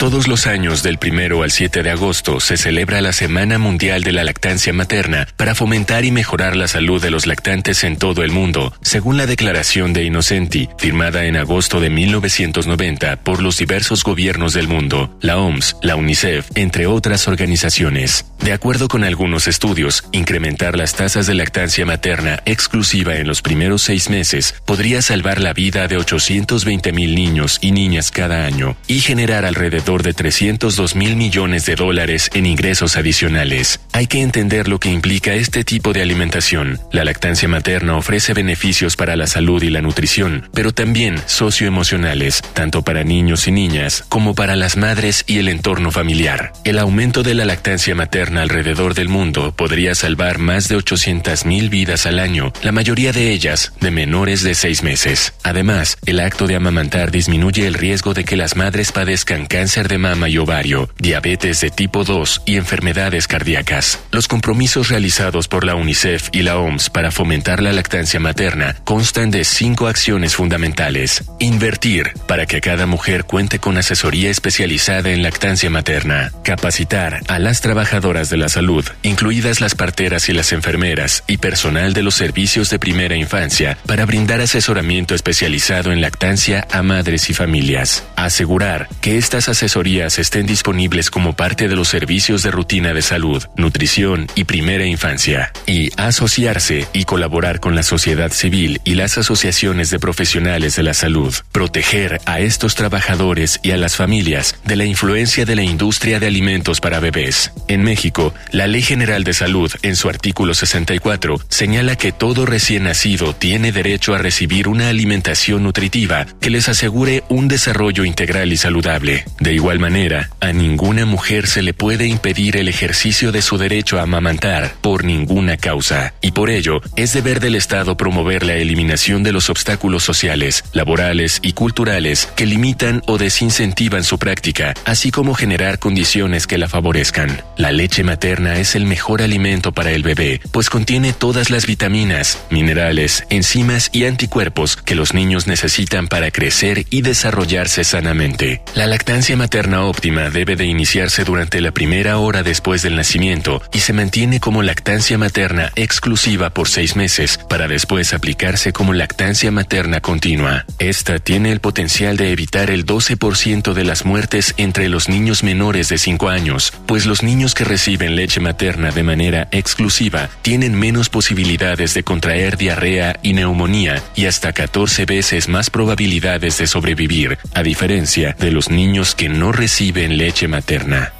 Todos 0.00 0.28
los 0.28 0.46
años 0.46 0.82
del 0.82 0.96
primero 0.96 1.42
al 1.42 1.50
7 1.50 1.82
de 1.82 1.90
agosto 1.90 2.40
se 2.40 2.56
celebra 2.56 3.02
la 3.02 3.12
Semana 3.12 3.58
Mundial 3.58 4.02
de 4.02 4.12
la 4.12 4.24
Lactancia 4.24 4.72
Materna 4.72 5.28
para 5.36 5.54
fomentar 5.54 6.06
y 6.06 6.10
mejorar 6.10 6.56
la 6.56 6.68
salud 6.68 7.02
de 7.02 7.10
los 7.10 7.26
lactantes 7.26 7.84
en 7.84 7.98
todo 7.98 8.22
el 8.22 8.32
mundo, 8.32 8.72
según 8.80 9.18
la 9.18 9.26
Declaración 9.26 9.92
de 9.92 10.04
Innocenti, 10.04 10.70
firmada 10.78 11.26
en 11.26 11.36
agosto 11.36 11.80
de 11.80 11.90
1990 11.90 13.16
por 13.16 13.42
los 13.42 13.58
diversos 13.58 14.02
gobiernos 14.02 14.54
del 14.54 14.68
mundo, 14.68 15.18
la 15.20 15.36
OMS, 15.36 15.76
la 15.82 15.96
UNICEF, 15.96 16.48
entre 16.54 16.86
otras 16.86 17.28
organizaciones. 17.28 18.24
De 18.42 18.54
acuerdo 18.54 18.88
con 18.88 19.04
algunos 19.04 19.46
estudios, 19.46 20.04
incrementar 20.12 20.74
las 20.74 20.94
tasas 20.94 21.26
de 21.26 21.34
lactancia 21.34 21.84
materna 21.84 22.40
exclusiva 22.46 23.16
en 23.16 23.26
los 23.26 23.42
primeros 23.42 23.82
seis 23.82 24.08
meses 24.08 24.54
podría 24.64 25.02
salvar 25.02 25.40
la 25.40 25.52
vida 25.52 25.86
de 25.88 25.98
820 25.98 26.90
mil 26.92 27.14
niños 27.14 27.58
y 27.60 27.72
niñas 27.72 28.10
cada 28.10 28.46
año 28.46 28.78
y 28.86 29.00
generar 29.00 29.44
alrededor 29.44 30.02
de 30.02 30.14
302 30.14 30.96
mil 30.96 31.16
millones 31.16 31.66
de 31.66 31.74
dólares 31.74 32.30
en 32.32 32.46
ingresos 32.46 32.96
adicionales. 32.96 33.80
Hay 33.92 34.06
que 34.06 34.22
entender 34.22 34.68
lo 34.68 34.80
que 34.80 34.90
implica 34.90 35.34
este 35.34 35.62
tipo 35.62 35.92
de 35.92 36.00
alimentación. 36.00 36.80
La 36.92 37.04
lactancia 37.04 37.46
materna 37.46 37.98
ofrece 37.98 38.32
beneficios 38.32 38.96
para 38.96 39.16
la 39.16 39.26
salud 39.26 39.62
y 39.62 39.68
la 39.68 39.82
nutrición, 39.82 40.48
pero 40.54 40.72
también 40.72 41.20
socioemocionales, 41.26 42.40
tanto 42.54 42.82
para 42.82 43.04
niños 43.04 43.46
y 43.48 43.52
niñas 43.52 44.02
como 44.08 44.34
para 44.34 44.56
las 44.56 44.78
madres 44.78 45.24
y 45.26 45.38
el 45.38 45.48
entorno 45.48 45.90
familiar. 45.90 46.54
El 46.64 46.78
aumento 46.78 47.22
de 47.22 47.34
la 47.34 47.44
lactancia 47.44 47.94
materna 47.94 48.29
alrededor 48.38 48.94
del 48.94 49.08
mundo 49.08 49.52
podría 49.52 49.94
salvar 49.94 50.38
más 50.38 50.68
de 50.68 50.76
800.000 50.76 51.68
vidas 51.70 52.06
al 52.06 52.18
año, 52.18 52.52
la 52.62 52.72
mayoría 52.72 53.12
de 53.12 53.30
ellas 53.30 53.72
de 53.80 53.90
menores 53.90 54.42
de 54.42 54.54
6 54.54 54.82
meses. 54.82 55.34
Además, 55.42 55.96
el 56.06 56.20
acto 56.20 56.46
de 56.46 56.56
amamantar 56.56 57.10
disminuye 57.10 57.66
el 57.66 57.74
riesgo 57.74 58.14
de 58.14 58.24
que 58.24 58.36
las 58.36 58.56
madres 58.56 58.92
padezcan 58.92 59.46
cáncer 59.46 59.88
de 59.88 59.98
mama 59.98 60.28
y 60.28 60.38
ovario, 60.38 60.90
diabetes 60.98 61.60
de 61.60 61.70
tipo 61.70 62.04
2 62.04 62.42
y 62.46 62.56
enfermedades 62.56 63.26
cardíacas. 63.26 64.00
Los 64.10 64.28
compromisos 64.28 64.88
realizados 64.88 65.48
por 65.48 65.64
la 65.64 65.74
UNICEF 65.74 66.28
y 66.32 66.42
la 66.42 66.58
OMS 66.58 66.90
para 66.90 67.10
fomentar 67.10 67.62
la 67.62 67.72
lactancia 67.72 68.20
materna 68.20 68.76
constan 68.84 69.30
de 69.30 69.44
cinco 69.44 69.86
acciones 69.86 70.34
fundamentales. 70.34 71.24
Invertir 71.38 72.12
para 72.26 72.46
que 72.46 72.60
cada 72.60 72.86
mujer 72.86 73.24
cuente 73.24 73.58
con 73.58 73.78
asesoría 73.78 74.30
especializada 74.30 75.10
en 75.10 75.22
lactancia 75.22 75.70
materna. 75.70 76.32
Capacitar 76.44 77.20
a 77.28 77.38
las 77.38 77.60
trabajadoras 77.60 78.19
de 78.28 78.36
la 78.36 78.48
salud, 78.48 78.84
incluidas 79.02 79.60
las 79.60 79.74
parteras 79.74 80.28
y 80.28 80.32
las 80.32 80.52
enfermeras 80.52 81.24
y 81.26 81.38
personal 81.38 81.94
de 81.94 82.02
los 82.02 82.14
servicios 82.14 82.68
de 82.68 82.78
primera 82.78 83.16
infancia, 83.16 83.78
para 83.86 84.04
brindar 84.04 84.40
asesoramiento 84.40 85.14
especializado 85.14 85.92
en 85.92 86.00
lactancia 86.00 86.66
a 86.70 86.82
madres 86.82 87.30
y 87.30 87.34
familias. 87.34 88.04
Asegurar 88.16 88.88
que 89.00 89.16
estas 89.16 89.48
asesorías 89.48 90.18
estén 90.18 90.46
disponibles 90.46 91.10
como 91.10 91.34
parte 91.34 91.68
de 91.68 91.76
los 91.76 91.88
servicios 91.88 92.42
de 92.42 92.50
rutina 92.50 92.92
de 92.92 93.02
salud, 93.02 93.44
nutrición 93.56 94.26
y 94.34 94.44
primera 94.44 94.84
infancia. 94.84 95.52
Y 95.66 95.90
asociarse 95.96 96.86
y 96.92 97.04
colaborar 97.04 97.60
con 97.60 97.74
la 97.74 97.82
sociedad 97.82 98.32
civil 98.32 98.80
y 98.84 98.94
las 98.94 99.16
asociaciones 99.16 99.90
de 99.90 99.98
profesionales 99.98 100.76
de 100.76 100.82
la 100.82 100.94
salud. 100.94 101.34
Proteger 101.52 102.20
a 102.26 102.40
estos 102.40 102.74
trabajadores 102.74 103.60
y 103.62 103.70
a 103.70 103.76
las 103.76 103.96
familias 103.96 104.56
de 104.64 104.76
la 104.76 104.84
influencia 104.84 105.44
de 105.44 105.56
la 105.56 105.62
industria 105.62 106.18
de 106.18 106.26
alimentos 106.26 106.80
para 106.80 107.00
bebés. 107.00 107.52
En 107.68 107.82
México, 107.82 108.09
la 108.50 108.66
Ley 108.66 108.82
General 108.82 109.24
de 109.24 109.32
Salud, 109.32 109.70
en 109.82 109.96
su 109.96 110.08
artículo 110.08 110.54
64, 110.54 111.40
señala 111.48 111.96
que 111.96 112.12
todo 112.12 112.46
recién 112.46 112.84
nacido 112.84 113.34
tiene 113.34 113.72
derecho 113.72 114.14
a 114.14 114.18
recibir 114.18 114.68
una 114.68 114.88
alimentación 114.88 115.62
nutritiva 115.62 116.26
que 116.40 116.50
les 116.50 116.68
asegure 116.68 117.22
un 117.28 117.48
desarrollo 117.48 118.04
integral 118.04 118.52
y 118.52 118.56
saludable. 118.56 119.24
De 119.38 119.52
igual 119.52 119.78
manera, 119.78 120.30
a 120.40 120.52
ninguna 120.52 121.06
mujer 121.06 121.46
se 121.46 121.62
le 121.62 121.72
puede 121.72 122.06
impedir 122.06 122.56
el 122.56 122.68
ejercicio 122.68 123.32
de 123.32 123.42
su 123.42 123.58
derecho 123.58 123.98
a 123.98 124.02
amamantar 124.02 124.74
por 124.80 125.04
ninguna 125.04 125.56
causa, 125.56 126.14
y 126.20 126.32
por 126.32 126.50
ello 126.50 126.80
es 126.96 127.12
deber 127.12 127.40
del 127.40 127.54
Estado 127.54 127.96
promover 127.96 128.44
la 128.44 128.54
eliminación 128.54 129.22
de 129.22 129.32
los 129.32 129.50
obstáculos 129.50 130.02
sociales, 130.02 130.64
laborales 130.72 131.38
y 131.42 131.52
culturales 131.52 132.28
que 132.36 132.46
limitan 132.46 133.02
o 133.06 133.18
desincentivan 133.18 134.04
su 134.04 134.18
práctica, 134.18 134.74
así 134.84 135.10
como 135.10 135.34
generar 135.34 135.78
condiciones 135.78 136.46
que 136.46 136.58
la 136.58 136.68
favorezcan. 136.68 137.42
La 137.56 137.72
leche 137.72 137.99
materna 138.04 138.58
es 138.58 138.74
el 138.74 138.84
mejor 138.84 139.22
alimento 139.22 139.72
para 139.72 139.90
el 139.90 140.02
bebé, 140.02 140.40
pues 140.52 140.70
contiene 140.70 141.12
todas 141.12 141.50
las 141.50 141.66
vitaminas, 141.66 142.38
minerales, 142.50 143.24
enzimas 143.30 143.90
y 143.92 144.04
anticuerpos 144.04 144.76
que 144.76 144.94
los 144.94 145.14
niños 145.14 145.46
necesitan 145.46 146.08
para 146.08 146.30
crecer 146.30 146.86
y 146.90 147.02
desarrollarse 147.02 147.84
sanamente. 147.84 148.62
La 148.74 148.86
lactancia 148.86 149.36
materna 149.36 149.84
óptima 149.84 150.30
debe 150.30 150.56
de 150.56 150.66
iniciarse 150.66 151.24
durante 151.24 151.60
la 151.60 151.72
primera 151.72 152.18
hora 152.18 152.42
después 152.42 152.82
del 152.82 152.96
nacimiento 152.96 153.62
y 153.72 153.80
se 153.80 153.92
mantiene 153.92 154.40
como 154.40 154.62
lactancia 154.62 155.18
materna 155.18 155.72
exclusiva 155.76 156.50
por 156.50 156.68
seis 156.68 156.96
meses 156.96 157.38
para 157.48 157.68
después 157.68 158.12
aplicarse 158.12 158.72
como 158.72 158.92
lactancia 158.92 159.50
materna 159.50 160.00
continua. 160.00 160.64
Esta 160.78 161.18
tiene 161.18 161.52
el 161.52 161.60
potencial 161.60 162.16
de 162.16 162.32
evitar 162.32 162.70
el 162.70 162.86
12% 162.86 163.72
de 163.72 163.84
las 163.84 164.04
muertes 164.04 164.54
entre 164.56 164.88
los 164.88 165.08
niños 165.08 165.42
menores 165.42 165.88
de 165.88 165.98
5 165.98 166.28
años, 166.28 166.72
pues 166.86 167.06
los 167.06 167.22
niños 167.22 167.54
que 167.54 167.64
reciben 167.90 168.14
leche 168.14 168.38
materna 168.38 168.92
de 168.92 169.02
manera 169.02 169.48
exclusiva 169.50 170.28
tienen 170.42 170.78
menos 170.78 171.08
posibilidades 171.08 171.92
de 171.92 172.04
contraer 172.04 172.56
diarrea 172.56 173.18
y 173.20 173.32
neumonía 173.32 174.00
y 174.14 174.26
hasta 174.26 174.52
14 174.52 175.06
veces 175.06 175.48
más 175.48 175.70
probabilidades 175.70 176.58
de 176.58 176.68
sobrevivir, 176.68 177.38
a 177.52 177.64
diferencia 177.64 178.36
de 178.38 178.52
los 178.52 178.70
niños 178.70 179.16
que 179.16 179.28
no 179.28 179.50
reciben 179.50 180.18
leche 180.18 180.46
materna. 180.46 181.14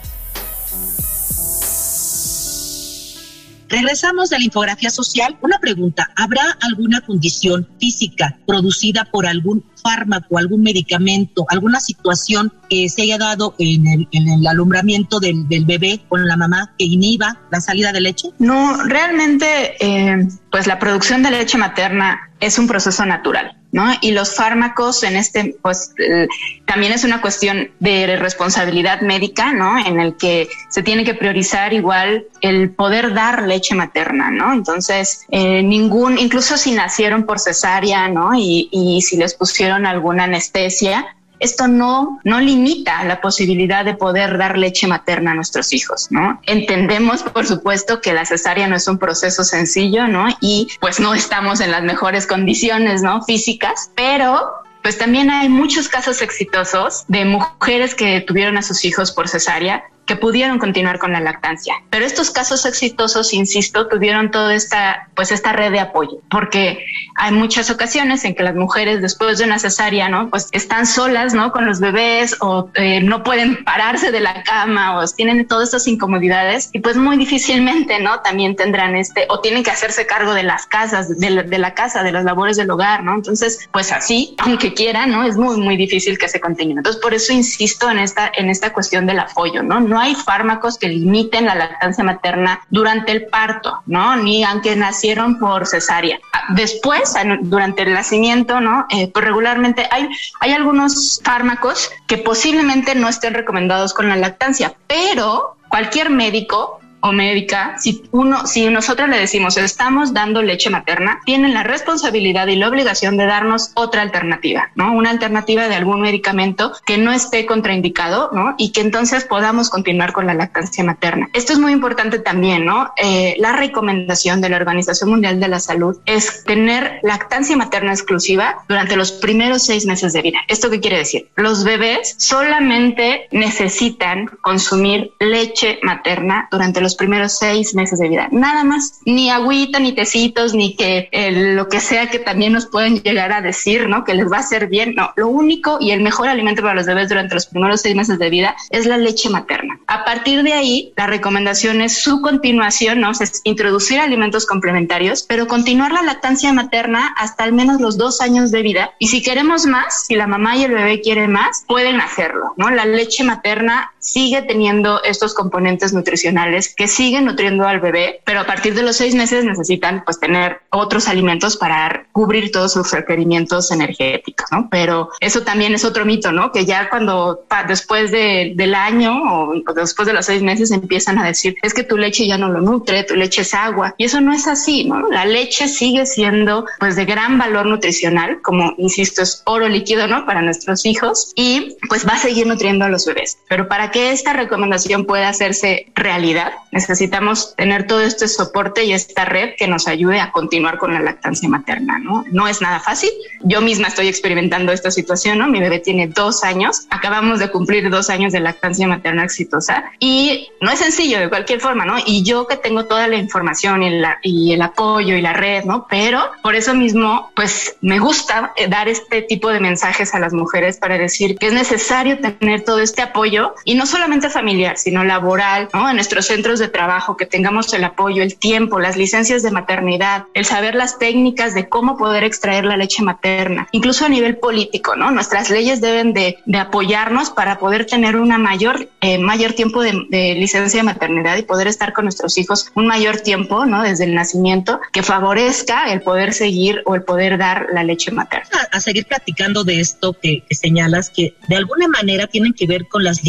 Regresamos 3.71 4.31
de 4.31 4.39
la 4.39 4.45
infografía 4.45 4.91
social. 4.91 5.39
Una 5.43 5.59
pregunta, 5.61 6.11
¿habrá 6.17 6.43
alguna 6.61 7.01
condición 7.01 7.69
física 7.79 8.37
producida 8.45 9.05
por 9.05 9.29
algún 9.29 9.65
fármaco, 9.81 10.39
algún 10.39 10.63
medicamento, 10.63 11.47
alguna 11.49 11.81
situación 11.81 12.53
que 12.69 12.89
se 12.89 13.03
haya 13.03 13.17
dado 13.17 13.55
en 13.59 13.87
el, 13.87 14.09
en 14.11 14.29
el 14.29 14.47
alumbramiento 14.47 15.21
del, 15.21 15.49
del, 15.49 15.65
bebé 15.65 16.01
con 16.09 16.27
la 16.27 16.37
mamá 16.37 16.75
que 16.77 16.85
inhiba 16.85 17.39
la 17.53 17.61
salida 17.61 17.93
de 17.93 18.01
leche? 18.01 18.31
No, 18.41 18.83
realmente, 18.85 19.77
eh, 19.79 20.29
pues 20.51 20.67
la 20.67 20.81
producción 20.81 21.23
de 21.23 21.31
leche 21.31 21.57
materna 21.57 22.31
es 22.41 22.59
un 22.59 22.67
proceso 22.67 23.07
natural. 23.07 23.60
¿No? 23.73 23.93
Y 24.01 24.13
los 24.13 24.35
fármacos 24.35 25.03
en 25.03 25.17
este, 25.17 25.57
pues 25.63 25.93
eh, 25.99 26.27
también 26.67 26.93
es 26.93 27.05
una 27.05 27.21
cuestión 27.21 27.71
de 27.79 28.17
responsabilidad 28.17 29.01
médica, 29.01 29.53
¿no? 29.53 29.79
En 29.79 30.01
el 30.01 30.17
que 30.17 30.49
se 30.69 30.83
tiene 30.83 31.05
que 31.05 31.15
priorizar 31.15 31.73
igual 31.73 32.27
el 32.41 32.71
poder 32.71 33.15
dar 33.15 33.47
leche 33.47 33.75
materna, 33.75 34.31
¿no? 34.31 34.53
Entonces, 34.53 35.25
eh, 35.31 35.63
ningún, 35.63 36.19
incluso 36.19 36.57
si 36.57 36.73
nacieron 36.73 37.25
por 37.25 37.39
cesárea, 37.39 38.09
¿no? 38.09 38.35
Y, 38.35 38.69
y 38.73 39.03
si 39.03 39.17
les 39.17 39.35
pusieron 39.35 39.87
alguna 39.87 40.25
anestesia, 40.25 41.17
esto 41.41 41.67
no, 41.67 42.21
no 42.25 42.41
limita 42.41 43.03
la 43.05 43.21
posibilidad 43.21 43.85
de 43.85 43.95
poder 43.95 44.39
dar 44.39 44.57
leche 44.59 44.87
materna 44.87 45.33
a 45.33 45.35
nuestros 45.35 45.73
hijos, 45.73 46.09
¿no? 46.11 46.41
Entendemos, 46.47 47.23
por 47.23 47.47
supuesto, 47.47 48.01
que 48.01 48.13
la 48.13 48.25
cesárea 48.25 48.69
no 48.69 48.77
es 48.77 48.87
un 48.87 48.99
proceso 48.99 49.43
sencillo, 49.43 50.07
¿no? 50.07 50.29
Y 50.41 50.69
pues 50.81 51.01
no 51.01 51.15
estamos 51.15 51.61
en 51.61 51.71
las 51.71 51.83
mejores 51.83 52.27
condiciones, 52.27 53.03
¿no? 53.03 53.23
Físicas, 53.23 53.91
pero 53.97 54.53
pues 54.83 54.99
también 54.99 55.31
hay 55.31 55.49
muchos 55.49 55.89
casos 55.89 56.23
exitosos 56.23 57.05
de 57.09 57.25
mujeres 57.25 57.95
que 57.95 58.21
tuvieron 58.21 58.57
a 58.57 58.63
sus 58.63 58.85
hijos 58.85 59.13
por 59.13 59.29
cesárea 59.29 59.85
que 60.07 60.17
pudieron 60.17 60.59
continuar 60.59 60.99
con 60.99 61.13
la 61.13 61.21
lactancia. 61.21 61.75
Pero 61.91 62.05
estos 62.05 62.31
casos 62.31 62.67
exitosos, 62.67 63.33
insisto, 63.33 63.89
tuvieron 63.89 64.31
toda 64.31 64.55
esta, 64.55 65.09
pues 65.15 65.31
esta 65.33 65.53
red 65.53 65.73
de 65.73 65.81
apoyo, 65.81 66.19
porque 66.31 66.85
hay 67.17 67.33
muchas 67.33 67.71
ocasiones 67.71 68.25
en 68.25 68.35
que 68.35 68.43
las 68.43 68.55
mujeres 68.55 69.03
después 69.03 69.39
de 69.39 69.45
una 69.45 69.59
cesárea, 69.59 70.09
¿no? 70.09 70.31
Pues 70.31 70.49
están 70.53 70.87
solas, 70.87 71.35
¿no? 71.35 71.53
Con 71.53 71.67
los 71.67 71.81
bebés 71.81 72.37
o 72.41 72.71
eh, 72.75 73.01
no 73.03 73.23
pueden 73.23 73.65
pararse 73.65 74.11
de 74.11 74.21
la 74.21 74.43
cama 74.43 74.99
o 74.99 75.07
tienen 75.07 75.47
todas 75.47 75.69
estas 75.69 75.87
incomodidades 75.87 76.71
y 76.73 76.81
pues 76.81 76.97
muy 76.97 77.17
difícilmente, 77.17 78.01
¿no? 78.01 78.21
También 78.21 78.57
tendrán 78.57 78.97
este, 78.97 79.27
o 79.29 79.41
tienen 79.41 79.63
que 79.63 79.71
hacerse 79.71 80.07
cargo 80.07 80.35
de 80.35 80.43
las 80.43 80.67
casas, 80.67 81.19
de 81.19 81.31
la, 81.31 81.43
de 81.43 81.59
la 81.59 81.75
casa, 81.75 82.03
de 82.03 82.13
las 82.13 82.25
labores 82.25 82.57
del 82.57 82.71
hogar, 82.71 83.05
¿no? 83.05 83.15
Entonces, 83.15 83.69
pues 83.73 83.93
así, 83.93 84.35
aunque 84.39 84.75
quieran, 84.75 85.11
¿no? 85.11 85.25
Es 85.25 85.37
muy, 85.37 85.57
muy 85.57 85.77
difícil 85.77 86.19
que 86.19 86.29
se 86.29 86.41
continúe. 86.41 86.79
Entonces, 86.79 87.01
por 87.01 87.15
eso 87.15 87.33
insisto 87.33 87.91
en 87.91 87.99
esta, 87.99 88.31
en 88.35 88.51
esta 88.51 88.73
cuestión 88.73 89.07
del 89.07 89.21
apoyo, 89.21 89.63
¿no? 89.63 89.81
No 89.91 89.99
hay 89.99 90.15
fármacos 90.15 90.79
que 90.79 90.89
limiten 90.89 91.47
la 91.47 91.57
lactancia 91.57 92.05
materna 92.05 92.61
durante 92.71 93.11
el 93.11 93.27
parto, 93.27 93.81
¿no? 93.87 94.15
Ni 94.15 94.45
aunque 94.45 94.77
nacieron 94.77 95.41
por 95.41 95.67
cesárea. 95.67 96.21
Después, 96.51 97.15
durante 97.43 97.83
el 97.83 97.93
nacimiento, 97.93 98.61
¿no? 98.61 98.87
Eh, 98.91 99.11
pues 99.13 99.25
regularmente 99.25 99.89
hay, 99.91 100.09
hay 100.39 100.53
algunos 100.53 101.21
fármacos 101.25 101.91
que 102.07 102.19
posiblemente 102.19 102.95
no 102.95 103.09
estén 103.09 103.35
recomendados 103.35 103.93
con 103.93 104.09
la 104.09 104.15
lactancia, 104.15 104.75
pero 104.87 105.57
cualquier 105.69 106.11
médico 106.11 106.80
o 107.01 107.13
médica, 107.13 107.77
si 107.79 108.03
uno, 108.11 108.47
si 108.47 108.69
nosotros 108.69 109.09
le 109.09 109.19
decimos 109.19 109.57
estamos 109.57 110.13
dando 110.13 110.43
leche 110.43 110.71
materna, 110.71 111.21
tienen 111.25 111.55
la 111.55 111.63
responsabilidad 111.63 112.47
y 112.49 112.57
la 112.57 112.69
obligación 112.69 113.17
de 113.17 113.27
darnos 113.27 113.73
otra 113.75 114.03
alternativa, 114.03 114.71
¿no? 114.75 114.93
Una 114.93 115.11
alternativa 115.11 115.69
de 115.69 115.75
algún 115.75 116.01
medicamento 116.01 116.73
que 116.87 116.99
no 116.99 117.13
esté 117.13 117.47
contraindicado, 117.47 118.31
¿no? 118.33 118.55
Y 118.59 118.73
que 118.73 118.81
entonces 118.81 119.25
podamos 119.25 119.71
continuar 119.71 120.13
con 120.13 120.27
la 120.27 120.35
lactancia 120.35 120.85
materna. 120.85 121.29
Esto 121.33 121.53
es 121.53 121.59
muy 121.59 121.73
importante 121.73 122.19
también, 122.19 122.65
¿no? 122.65 122.93
Eh, 122.97 123.37
la 123.39 123.53
recomendación 123.53 124.41
de 124.41 124.49
la 124.49 124.57
Organización 124.57 125.11
Mundial 125.11 125.41
de 125.41 125.49
la 125.49 125.61
Salud 125.61 125.99
es 126.07 126.45
tener 126.45 127.01
lactancia 127.03 127.57
materna 127.57 127.93
exclusiva 127.93 128.65
durante 128.69 128.97
los 128.97 129.13
primeros 129.13 129.63
seis 129.63 129.87
meses 129.87 130.13
de 130.13 130.23
vida. 130.23 130.39
¿Esto 130.49 130.71
qué 130.71 130.81
quiere 130.81 130.99
decir? 130.99 131.29
Los 131.37 131.65
bebés 131.65 132.15
solamente 132.19 133.29
necesitan 133.31 134.27
consumir 134.43 135.13
leche 135.21 135.79
materna 135.83 136.49
durante 136.51 136.81
los 136.81 136.90
los 136.91 136.97
primeros 136.97 137.39
seis 137.39 137.75
meses 137.75 138.01
de 138.01 138.09
vida. 138.09 138.29
Nada 138.33 138.65
más, 138.65 139.01
ni 139.07 139.31
agüita, 139.31 139.79
ni 139.79 139.93
tecitos, 139.93 140.55
ni 140.55 140.75
que 140.75 141.09
lo 141.55 141.69
que 141.69 141.79
sea 141.79 142.11
que 142.11 142.19
también 142.19 142.53
nos 142.53 142.67
pueden 142.67 143.01
llegar 143.03 143.33
a 143.33 143.41
decir, 143.41 143.89
¿no? 143.89 144.05
Que 144.05 144.15
les 144.15 144.31
va 144.31 144.39
a 144.39 144.41
hacer 144.41 144.67
bien. 144.67 144.95
No, 144.97 145.13
lo 145.17 145.29
único 145.29 145.79
y 145.81 145.93
el 145.93 146.01
mejor 146.01 146.29
alimento 146.29 146.63
para 146.63 146.75
los 146.75 146.87
bebés 146.87 147.09
durante 147.09 147.35
los 147.35 147.47
primeros 147.47 147.81
seis 147.81 147.95
meses 147.95 148.19
de 148.19 148.29
vida 148.29 148.57
es 148.71 148.87
la 148.87 148.99
leche 148.99 149.31
materna. 149.31 149.79
A 149.87 150.05
partir 150.05 150.43
de 150.43 150.53
ahí, 150.53 150.93
la 150.97 151.07
recomendación 151.07 151.81
es 151.81 152.03
su 152.03 152.21
continuación, 152.23 153.01
¿no? 153.01 153.13
Es 153.13 153.41
introducir 153.45 154.01
alimentos 154.01 154.47
complementarios, 154.47 155.25
pero 155.29 155.47
continuar 155.47 155.93
la 155.93 156.03
lactancia 156.03 156.53
materna 156.53 157.15
hasta 157.17 157.45
al 157.45 157.53
menos 157.53 157.81
los 157.81 157.97
dos 157.97 158.21
años 158.21 158.51
de 158.51 158.63
vida. 158.63 158.91
Y 158.99 159.09
si 159.09 159.23
queremos 159.23 159.67
más, 159.67 160.07
si 160.07 160.17
la 160.17 160.27
mamá 160.27 160.57
y 160.57 160.65
el 160.65 160.73
bebé 160.73 161.01
quieren 161.01 161.31
más, 161.31 161.65
pueden 161.69 162.01
hacerlo, 162.01 162.55
¿no? 162.57 162.71
La 162.71 162.85
leche 162.85 163.23
materna 163.23 163.93
sigue 164.01 164.43
teniendo 164.43 165.03
estos 165.03 165.35
componentes 165.35 165.93
nutricionales 165.93 166.75
que 166.75 166.89
siguen 166.89 167.27
nutriendo 167.27 167.67
al 167.67 167.81
bebé, 167.81 168.21
pero 168.25 168.41
a 168.41 168.47
partir 168.47 168.75
de 168.75 168.83
los 168.83 168.97
seis 168.97 169.15
meses 169.15 169.45
necesitan 169.45 170.03
pues 170.05 170.19
tener 170.19 170.61
otros 170.71 171.09
alimentos 171.09 171.57
para 171.57 172.07
cubrir 172.13 172.51
todos 172.51 172.73
sus 172.73 172.91
requerimientos 172.91 173.71
energéticos, 173.71 174.47
¿no? 174.51 174.69
Pero 174.71 175.11
eso 175.21 175.43
también 175.43 175.75
es 175.75 175.85
otro 175.85 176.05
mito, 176.05 176.33
¿no? 176.33 176.51
Que 176.53 176.65
ya 176.65 176.89
cuando 176.89 177.45
después 177.69 178.11
de, 178.11 178.53
del 178.57 178.75
año 178.75 179.23
o 179.33 179.53
después 179.75 180.07
de 180.07 180.15
los 180.15 180.27
seis 180.27 180.43
meses 180.43 180.71
empiezan 180.71 181.19
a 181.19 181.27
decir 181.27 181.57
es 181.63 181.75
que 181.75 181.85
tu 181.85 181.97
leche 181.97 182.27
ya 182.27 182.39
no 182.39 182.49
lo 182.49 182.61
nutre, 182.61 183.05
tu 183.05 183.15
leche 183.15 183.43
es 183.43 183.55
agua 183.55 183.95
y 183.99 184.05
eso 184.05 184.21
no 184.21 184.33
es 184.33 184.47
así, 184.47 184.85
¿no? 184.85 185.09
La 185.11 185.25
leche 185.25 185.69
sigue 185.69 186.07
siendo 186.07 186.65
pues 186.79 186.97
de 186.97 187.05
gran 187.05 187.39
valor 187.39 187.67
nutricional, 187.67 188.41
como 188.43 188.75
insisto, 188.79 189.23
es 189.23 189.43
oro 189.47 189.69
líquido, 189.69 190.07
¿no? 190.07 190.25
Para 190.27 190.43
nuestros 190.43 190.87
hijos 190.87 191.33
y 191.35 191.77
pues 191.89 192.07
va 192.07 192.15
a 192.15 192.19
seguir 192.19 192.47
nutriendo 192.47 192.85
a 192.85 192.89
los 192.89 193.07
bebés. 193.07 193.39
Pero 193.49 193.69
para 193.69 193.90
que 193.91 194.13
esta 194.13 194.33
recomendación 194.33 195.05
pueda 195.05 195.29
hacerse 195.29 195.87
realidad, 195.95 196.53
necesitamos 196.73 197.55
tener 197.57 197.87
todo 197.87 198.01
este 198.01 198.29
soporte 198.29 198.85
y 198.85 198.93
esta 198.93 199.25
red 199.25 199.55
que 199.57 199.67
nos 199.67 199.89
ayude 199.89 200.21
a 200.21 200.33
continuar 200.33 200.79
con 200.79 200.95
la 200.95 201.01
lactancia 201.01 201.49
materna, 201.49 201.99
¿no? 201.99 202.25
No 202.31 202.49
es 202.49 202.61
nada 202.61 202.81
fácil. 202.81 203.11
Yo 203.43 203.61
misma 203.61 203.89
estoy 203.89 204.09
experimentando 204.09 204.73
esta 204.73 204.91
situación, 204.91 205.39
¿no? 205.39 205.49
Mi 205.49 205.61
bebé 205.61 205.79
tiene 205.79 206.09
dos 206.09 206.45
años, 206.45 206.87
acabamos 206.91 207.39
de 207.39 207.51
cumplir 207.51 207.91
dos 207.91 208.11
años 208.11 208.33
de 208.33 208.41
lactancia 208.41 208.87
materna 208.87 209.25
exitosa 209.25 209.85
y 209.99 210.49
no 210.61 210.71
es 210.71 210.79
sencillo 210.79 211.19
de 211.19 211.29
cualquier 211.29 211.61
forma, 211.61 211.85
¿no? 211.85 211.97
Y 212.05 212.23
yo 212.23 212.47
que 212.47 212.57
tengo 212.57 212.87
toda 212.87 213.09
la 213.09 213.17
información 213.17 213.83
y, 213.83 213.99
la, 213.99 214.19
y 214.23 214.53
el 214.53 214.63
apoyo 214.63 215.17
y 215.17 215.23
la 215.23 215.33
red, 215.33 215.65
¿no? 215.65 215.87
Pero 215.89 216.31
por 216.43 216.55
eso 216.55 216.75
mismo, 216.75 217.31
pues 217.35 217.77
me 217.81 217.99
gusta 217.99 218.53
eh, 218.57 218.69
dar 218.69 218.89
este 218.89 219.23
tipo 219.23 219.49
de 219.51 219.61
mensajes 219.61 220.15
a 220.15 220.19
las 220.19 220.33
mujeres 220.33 220.79
para 220.79 220.99
decir 220.99 221.37
que 221.37 221.49
es 221.49 221.53
necesario 221.53 222.19
tener 222.19 222.65
todo 222.65 222.81
este 222.81 223.03
apoyo 223.03 223.55
y 223.65 223.75
no 223.75 223.80
solamente 223.87 224.31
familiar, 224.31 224.77
sino 224.79 225.05
laboral, 225.05 225.69
¿no? 225.73 225.89
En 225.89 225.97
nuestros 225.97 226.27
centros 226.27 226.59
de 226.59 226.69
trabajo, 226.69 227.17
que 227.17 227.27
tengamos 227.27 227.73
el 227.73 227.85
apoyo, 227.85 228.23
el 228.23 228.37
tiempo, 228.37 228.81
las 228.81 228.97
licencias 228.97 229.43
de 229.43 229.51
maternidad, 229.51 230.25
el 230.35 230.45
saber 230.45 230.75
las 230.75 230.99
técnicas 230.99 231.55
de 231.55 231.69
cómo 231.69 231.97
poder 231.97 232.25
extraer 232.25 232.65
la 232.65 232.77
leche 232.77 233.03
materna, 233.03 233.69
incluso 233.73 234.05
a 234.05 234.09
nivel 234.09 234.37
político, 234.37 234.97
¿no? 234.97 235.11
Nuestras 235.11 235.51
leyes 235.51 235.81
deben 235.81 236.13
de, 236.13 236.39
de 236.47 236.59
apoyarnos 236.59 237.31
para 237.31 237.59
poder 237.59 237.87
tener 237.87 238.17
una 238.17 238.39
mayor, 238.39 238.89
eh, 239.01 239.19
mayor 239.19 239.53
tiempo 239.53 239.83
de, 239.83 239.93
de, 240.09 240.35
licencia 240.35 240.81
de 240.81 240.85
maternidad 240.85 241.37
y 241.37 241.43
poder 241.43 241.67
estar 241.67 241.93
con 241.93 242.05
nuestros 242.05 242.39
hijos 242.39 242.71
un 242.75 242.87
mayor 242.87 243.21
tiempo, 243.21 243.67
¿no? 243.67 243.83
Desde 243.83 244.05
el 244.05 244.15
nacimiento, 244.15 244.81
que 244.93 245.03
favorezca 245.03 245.93
el 245.93 246.03
poder 246.03 246.33
seguir 246.33 246.83
o 246.87 246.95
el 246.95 247.03
poder 247.03 247.39
dar 247.39 247.67
la 247.73 247.85
leche 247.85 248.11
materna. 248.11 248.49
A, 248.73 248.77
a 248.77 248.81
seguir 248.81 249.07
platicando 249.07 249.65
de 249.65 249.81
esto 249.81 250.13
que, 250.21 250.45
que 250.49 250.55
señalas, 250.55 251.11
que 251.11 251.35
de 251.49 251.57
alguna 251.57 251.89
manera 251.89 252.27
tienen 252.27 252.53
que 252.53 252.67
ver 252.67 252.87
con 252.89 253.05
las 253.05 253.23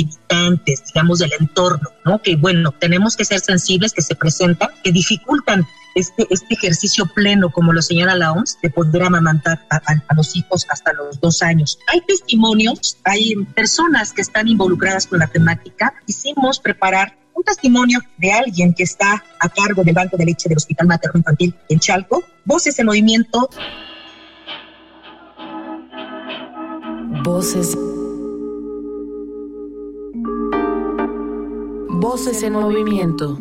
digamos, 0.65 1.19
del 1.19 1.31
entorno, 1.39 1.89
¿no? 2.05 2.21
Que 2.21 2.36
bueno, 2.36 2.71
tenemos 2.71 3.15
que 3.15 3.25
ser 3.25 3.39
sensibles, 3.39 3.93
que 3.93 4.01
se 4.01 4.15
presentan, 4.15 4.69
que 4.83 4.91
dificultan 4.91 5.65
este, 5.95 6.25
este 6.29 6.53
ejercicio 6.53 7.05
pleno, 7.13 7.50
como 7.50 7.74
lo 7.74 7.81
señala 7.81 8.15
la 8.15 8.31
OMS, 8.31 8.57
de 8.62 8.69
poder 8.69 9.03
amamantar 9.03 9.60
a, 9.69 9.75
a, 9.77 10.03
a, 10.07 10.15
los 10.15 10.36
hijos 10.36 10.65
hasta 10.69 10.93
los 10.93 11.19
dos 11.19 11.41
años. 11.41 11.77
Hay 11.88 12.01
testimonios, 12.01 12.98
hay 13.03 13.36
personas 13.55 14.13
que 14.13 14.21
están 14.21 14.48
involucradas 14.48 15.07
con 15.07 15.19
la 15.19 15.27
temática. 15.27 15.93
Quisimos 16.05 16.60
preparar 16.60 17.17
un 17.33 17.43
testimonio 17.43 18.00
de 18.17 18.31
alguien 18.31 18.74
que 18.74 18.83
está 18.83 19.24
a 19.39 19.50
cargo 19.50 19.83
del 19.83 19.95
Banco 19.95 20.17
de 20.17 20.25
Leche 20.25 20.50
del 20.50 20.57
Hospital 20.57 20.88
Materno 20.88 21.19
Infantil 21.19 21.55
en 21.69 21.79
Chalco. 21.79 22.24
Voces 22.45 22.77
en 22.79 22.86
movimiento. 22.86 23.50
Voces. 27.24 27.77
Voces 32.01 32.41
en 32.41 32.53
movimiento. 32.53 33.38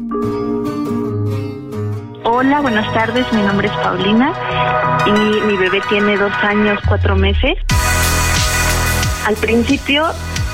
Hola, 2.25 2.61
buenas 2.61 2.93
tardes. 2.93 3.25
Mi 3.33 3.41
nombre 3.41 3.69
es 3.69 3.73
Paulina 3.79 4.35
y 5.07 5.47
mi 5.47 5.57
bebé 5.57 5.81
tiene 5.89 6.19
dos 6.19 6.33
años, 6.43 6.79
cuatro 6.87 7.17
meses. 7.17 7.57
Al 9.25 9.35
principio 9.37 10.05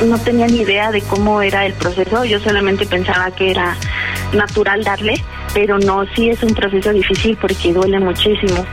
no 0.04 0.18
tenía 0.18 0.46
ni 0.46 0.58
idea 0.58 0.92
de 0.92 1.02
cómo 1.02 1.42
era 1.42 1.66
el 1.66 1.72
proceso. 1.72 2.24
Yo 2.24 2.38
solamente 2.38 2.86
pensaba 2.86 3.32
que 3.32 3.50
era 3.50 3.76
natural 4.32 4.84
darle, 4.84 5.14
pero 5.52 5.80
no, 5.80 6.06
sí 6.14 6.30
es 6.30 6.44
un 6.44 6.54
proceso 6.54 6.92
difícil 6.92 7.36
porque 7.40 7.72
duele 7.72 7.98
muchísimo. 7.98 8.64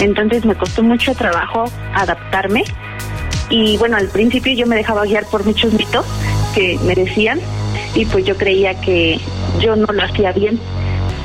Entonces 0.00 0.44
me 0.44 0.56
costó 0.56 0.82
mucho 0.82 1.14
trabajo 1.14 1.66
adaptarme. 1.94 2.64
Y 3.50 3.76
bueno, 3.78 3.96
al 3.96 4.08
principio 4.08 4.52
yo 4.52 4.66
me 4.66 4.74
dejaba 4.74 5.04
guiar 5.04 5.26
por 5.26 5.46
muchos 5.46 5.72
mitos 5.74 6.04
que 6.56 6.76
me 6.82 6.96
decían 6.96 7.38
y 7.94 8.04
pues 8.06 8.24
yo 8.24 8.36
creía 8.36 8.80
que 8.80 9.18
yo 9.60 9.76
no 9.76 9.86
lo 9.92 10.02
hacía 10.02 10.32
bien. 10.32 10.58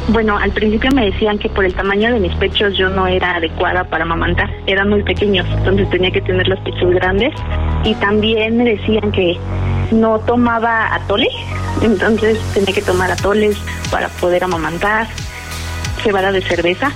Bueno, 0.08 0.38
al 0.38 0.52
principio 0.52 0.92
me 0.92 1.06
decían 1.06 1.40
que 1.40 1.50
por 1.50 1.66
el 1.66 1.74
tamaño 1.74 2.14
de 2.14 2.20
mis 2.20 2.36
pechos 2.36 2.78
yo 2.78 2.90
no 2.90 3.08
era 3.08 3.38
adecuada 3.38 3.86
para 3.86 4.04
amamantar, 4.04 4.52
eran 4.68 4.90
muy 4.90 5.02
pequeños, 5.02 5.48
entonces 5.58 5.90
tenía 5.90 6.12
que 6.12 6.22
tener 6.22 6.48
los 6.48 6.60
pechos 6.60 6.92
grandes. 6.92 7.34
Y 7.84 7.96
también 7.96 8.58
me 8.58 8.66
decían 8.66 9.12
que 9.12 9.38
no 9.92 10.20
tomaba 10.20 10.94
atole, 10.94 11.28
entonces 11.82 12.40
tenía 12.54 12.74
que 12.74 12.82
tomar 12.82 13.12
atoles 13.12 13.58
para 13.90 14.10
poder 14.10 14.44
amamantar, 14.44 15.08
cebada 16.04 16.32
de 16.32 16.42
cerveza 16.42 16.92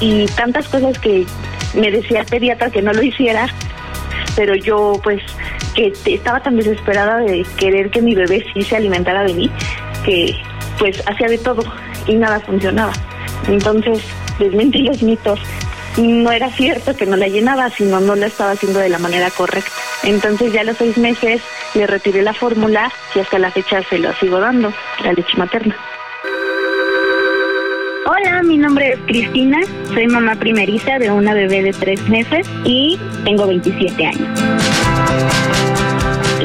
y 0.00 0.26
tantas 0.26 0.68
cosas 0.68 0.98
que 0.98 1.26
me 1.74 1.90
decía 1.90 2.20
el 2.20 2.26
pediatra 2.26 2.70
que 2.70 2.82
no 2.82 2.92
lo 2.92 3.02
hiciera, 3.02 3.48
pero 4.38 4.54
yo 4.54 5.00
pues 5.02 5.20
que 5.74 5.92
estaba 6.06 6.40
tan 6.40 6.56
desesperada 6.56 7.18
de 7.18 7.44
querer 7.56 7.90
que 7.90 8.00
mi 8.00 8.14
bebé 8.14 8.46
sí 8.54 8.62
se 8.62 8.76
alimentara 8.76 9.24
de 9.24 9.34
mí 9.34 9.50
que 10.04 10.32
pues 10.78 11.02
hacía 11.08 11.26
de 11.26 11.38
todo 11.38 11.64
y 12.06 12.14
nada 12.14 12.38
funcionaba. 12.38 12.92
Entonces, 13.48 14.04
desmentí 14.38 14.82
los 14.82 15.02
mitos. 15.02 15.40
No 15.96 16.30
era 16.30 16.48
cierto 16.50 16.94
que 16.94 17.04
no 17.04 17.16
la 17.16 17.26
llenaba, 17.26 17.68
sino 17.70 17.98
no 17.98 18.14
la 18.14 18.26
estaba 18.26 18.52
haciendo 18.52 18.78
de 18.78 18.90
la 18.90 19.00
manera 19.00 19.28
correcta. 19.32 19.72
Entonces 20.04 20.52
ya 20.52 20.60
a 20.60 20.64
los 20.64 20.76
seis 20.76 20.96
meses 20.98 21.42
le 21.74 21.88
retiré 21.88 22.22
la 22.22 22.32
fórmula 22.32 22.92
y 23.16 23.18
hasta 23.18 23.40
la 23.40 23.50
fecha 23.50 23.82
se 23.90 23.98
lo 23.98 24.14
sigo 24.14 24.38
dando, 24.38 24.72
la 25.02 25.14
leche 25.14 25.36
materna. 25.36 25.76
Hola, 28.10 28.42
mi 28.42 28.56
nombre 28.56 28.94
es 28.94 28.98
Cristina, 29.00 29.58
soy 29.92 30.06
mamá 30.06 30.34
primeriza 30.36 30.98
de 30.98 31.10
una 31.10 31.34
bebé 31.34 31.62
de 31.62 31.74
tres 31.74 32.08
meses 32.08 32.48
y 32.64 32.98
tengo 33.22 33.46
27 33.46 34.06
años. 34.06 34.40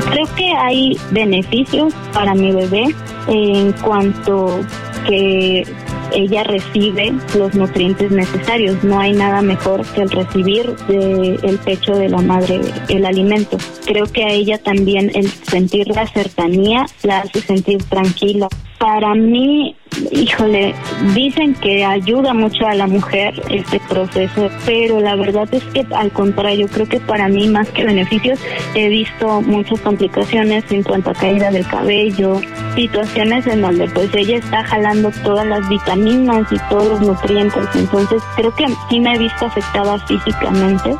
Creo 0.10 0.36
que 0.36 0.52
hay 0.58 1.00
beneficios 1.12 1.94
para 2.12 2.36
mi 2.36 2.52
bebé 2.52 2.94
en 3.30 3.72
cuanto 3.82 4.60
que 5.08 5.64
ella 6.12 6.44
recibe 6.44 7.14
los 7.34 7.56
nutrientes 7.56 8.12
necesarios. 8.12 8.84
No 8.84 9.00
hay 9.00 9.14
nada 9.14 9.42
mejor 9.42 9.86
que 9.94 10.02
el 10.02 10.10
recibir 10.10 10.76
del 10.90 11.40
el 11.44 11.58
pecho 11.60 11.96
de 11.96 12.10
la 12.10 12.20
madre 12.20 12.60
el 12.90 13.06
alimento. 13.06 13.56
Creo 13.86 14.06
que 14.12 14.26
a 14.26 14.34
ella 14.34 14.58
también 14.58 15.12
el 15.16 15.30
sentir 15.30 15.88
la 15.88 16.08
cercanía 16.08 16.88
la 17.04 17.20
hace 17.20 17.40
sentir 17.40 17.82
tranquila. 17.84 18.50
Para 18.80 19.16
mí, 19.16 19.78
híjole, 20.12 20.74
dicen 21.14 21.54
que 21.56 21.84
ayuda 21.84 22.34
mucho 22.34 22.66
a 22.66 22.74
la 22.74 22.88
mujer 22.88 23.42
este 23.50 23.80
proceso, 23.90 24.50
pero 24.66 25.00
la 25.00 25.16
verdad 25.16 25.48
es 25.52 25.64
que 25.66 25.86
al 25.96 26.12
contrario, 26.12 26.68
creo 26.68 26.88
que 26.88 27.00
para 27.00 27.28
mí 27.28 27.48
más 27.48 27.70
que 27.70 27.84
beneficios 27.84 28.40
he 28.76 28.90
visto 28.90 29.42
muchas 29.42 29.80
complicaciones 29.82 30.64
en 30.72 30.84
cuanto 30.84 31.12
a 31.12 31.14
caída 31.14 31.52
del 31.52 31.66
cabello, 31.68 32.42
situaciones 32.76 33.46
en 33.48 33.62
donde 33.62 33.88
pues 33.90 34.14
ella 34.16 34.38
está 34.38 34.64
jalando 34.64 35.12
todas 35.24 35.46
las 35.46 35.68
vitaminas 35.70 36.52
y 36.52 36.58
todos 36.70 36.88
los 36.88 37.02
nutrientes, 37.02 37.64
entonces 37.76 38.22
creo 38.36 38.54
que 38.56 38.66
sí 38.90 39.00
me 39.00 39.16
he 39.16 39.20
visto 39.20 39.46
afectada 39.46 40.00
físicamente 40.08 40.96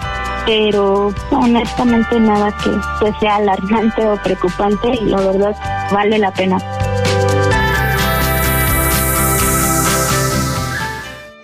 pero 0.46 1.14
honestamente 1.32 2.20
nada 2.20 2.52
que 2.64 2.72
pues 3.00 3.14
sea 3.20 3.38
alarmante 3.38 4.06
o 4.06 4.16
preocupante 4.18 4.90
y 5.02 5.06
la 5.06 5.18
verdad 5.22 5.56
vale 5.92 6.18
la 6.18 6.32
pena. 6.32 6.58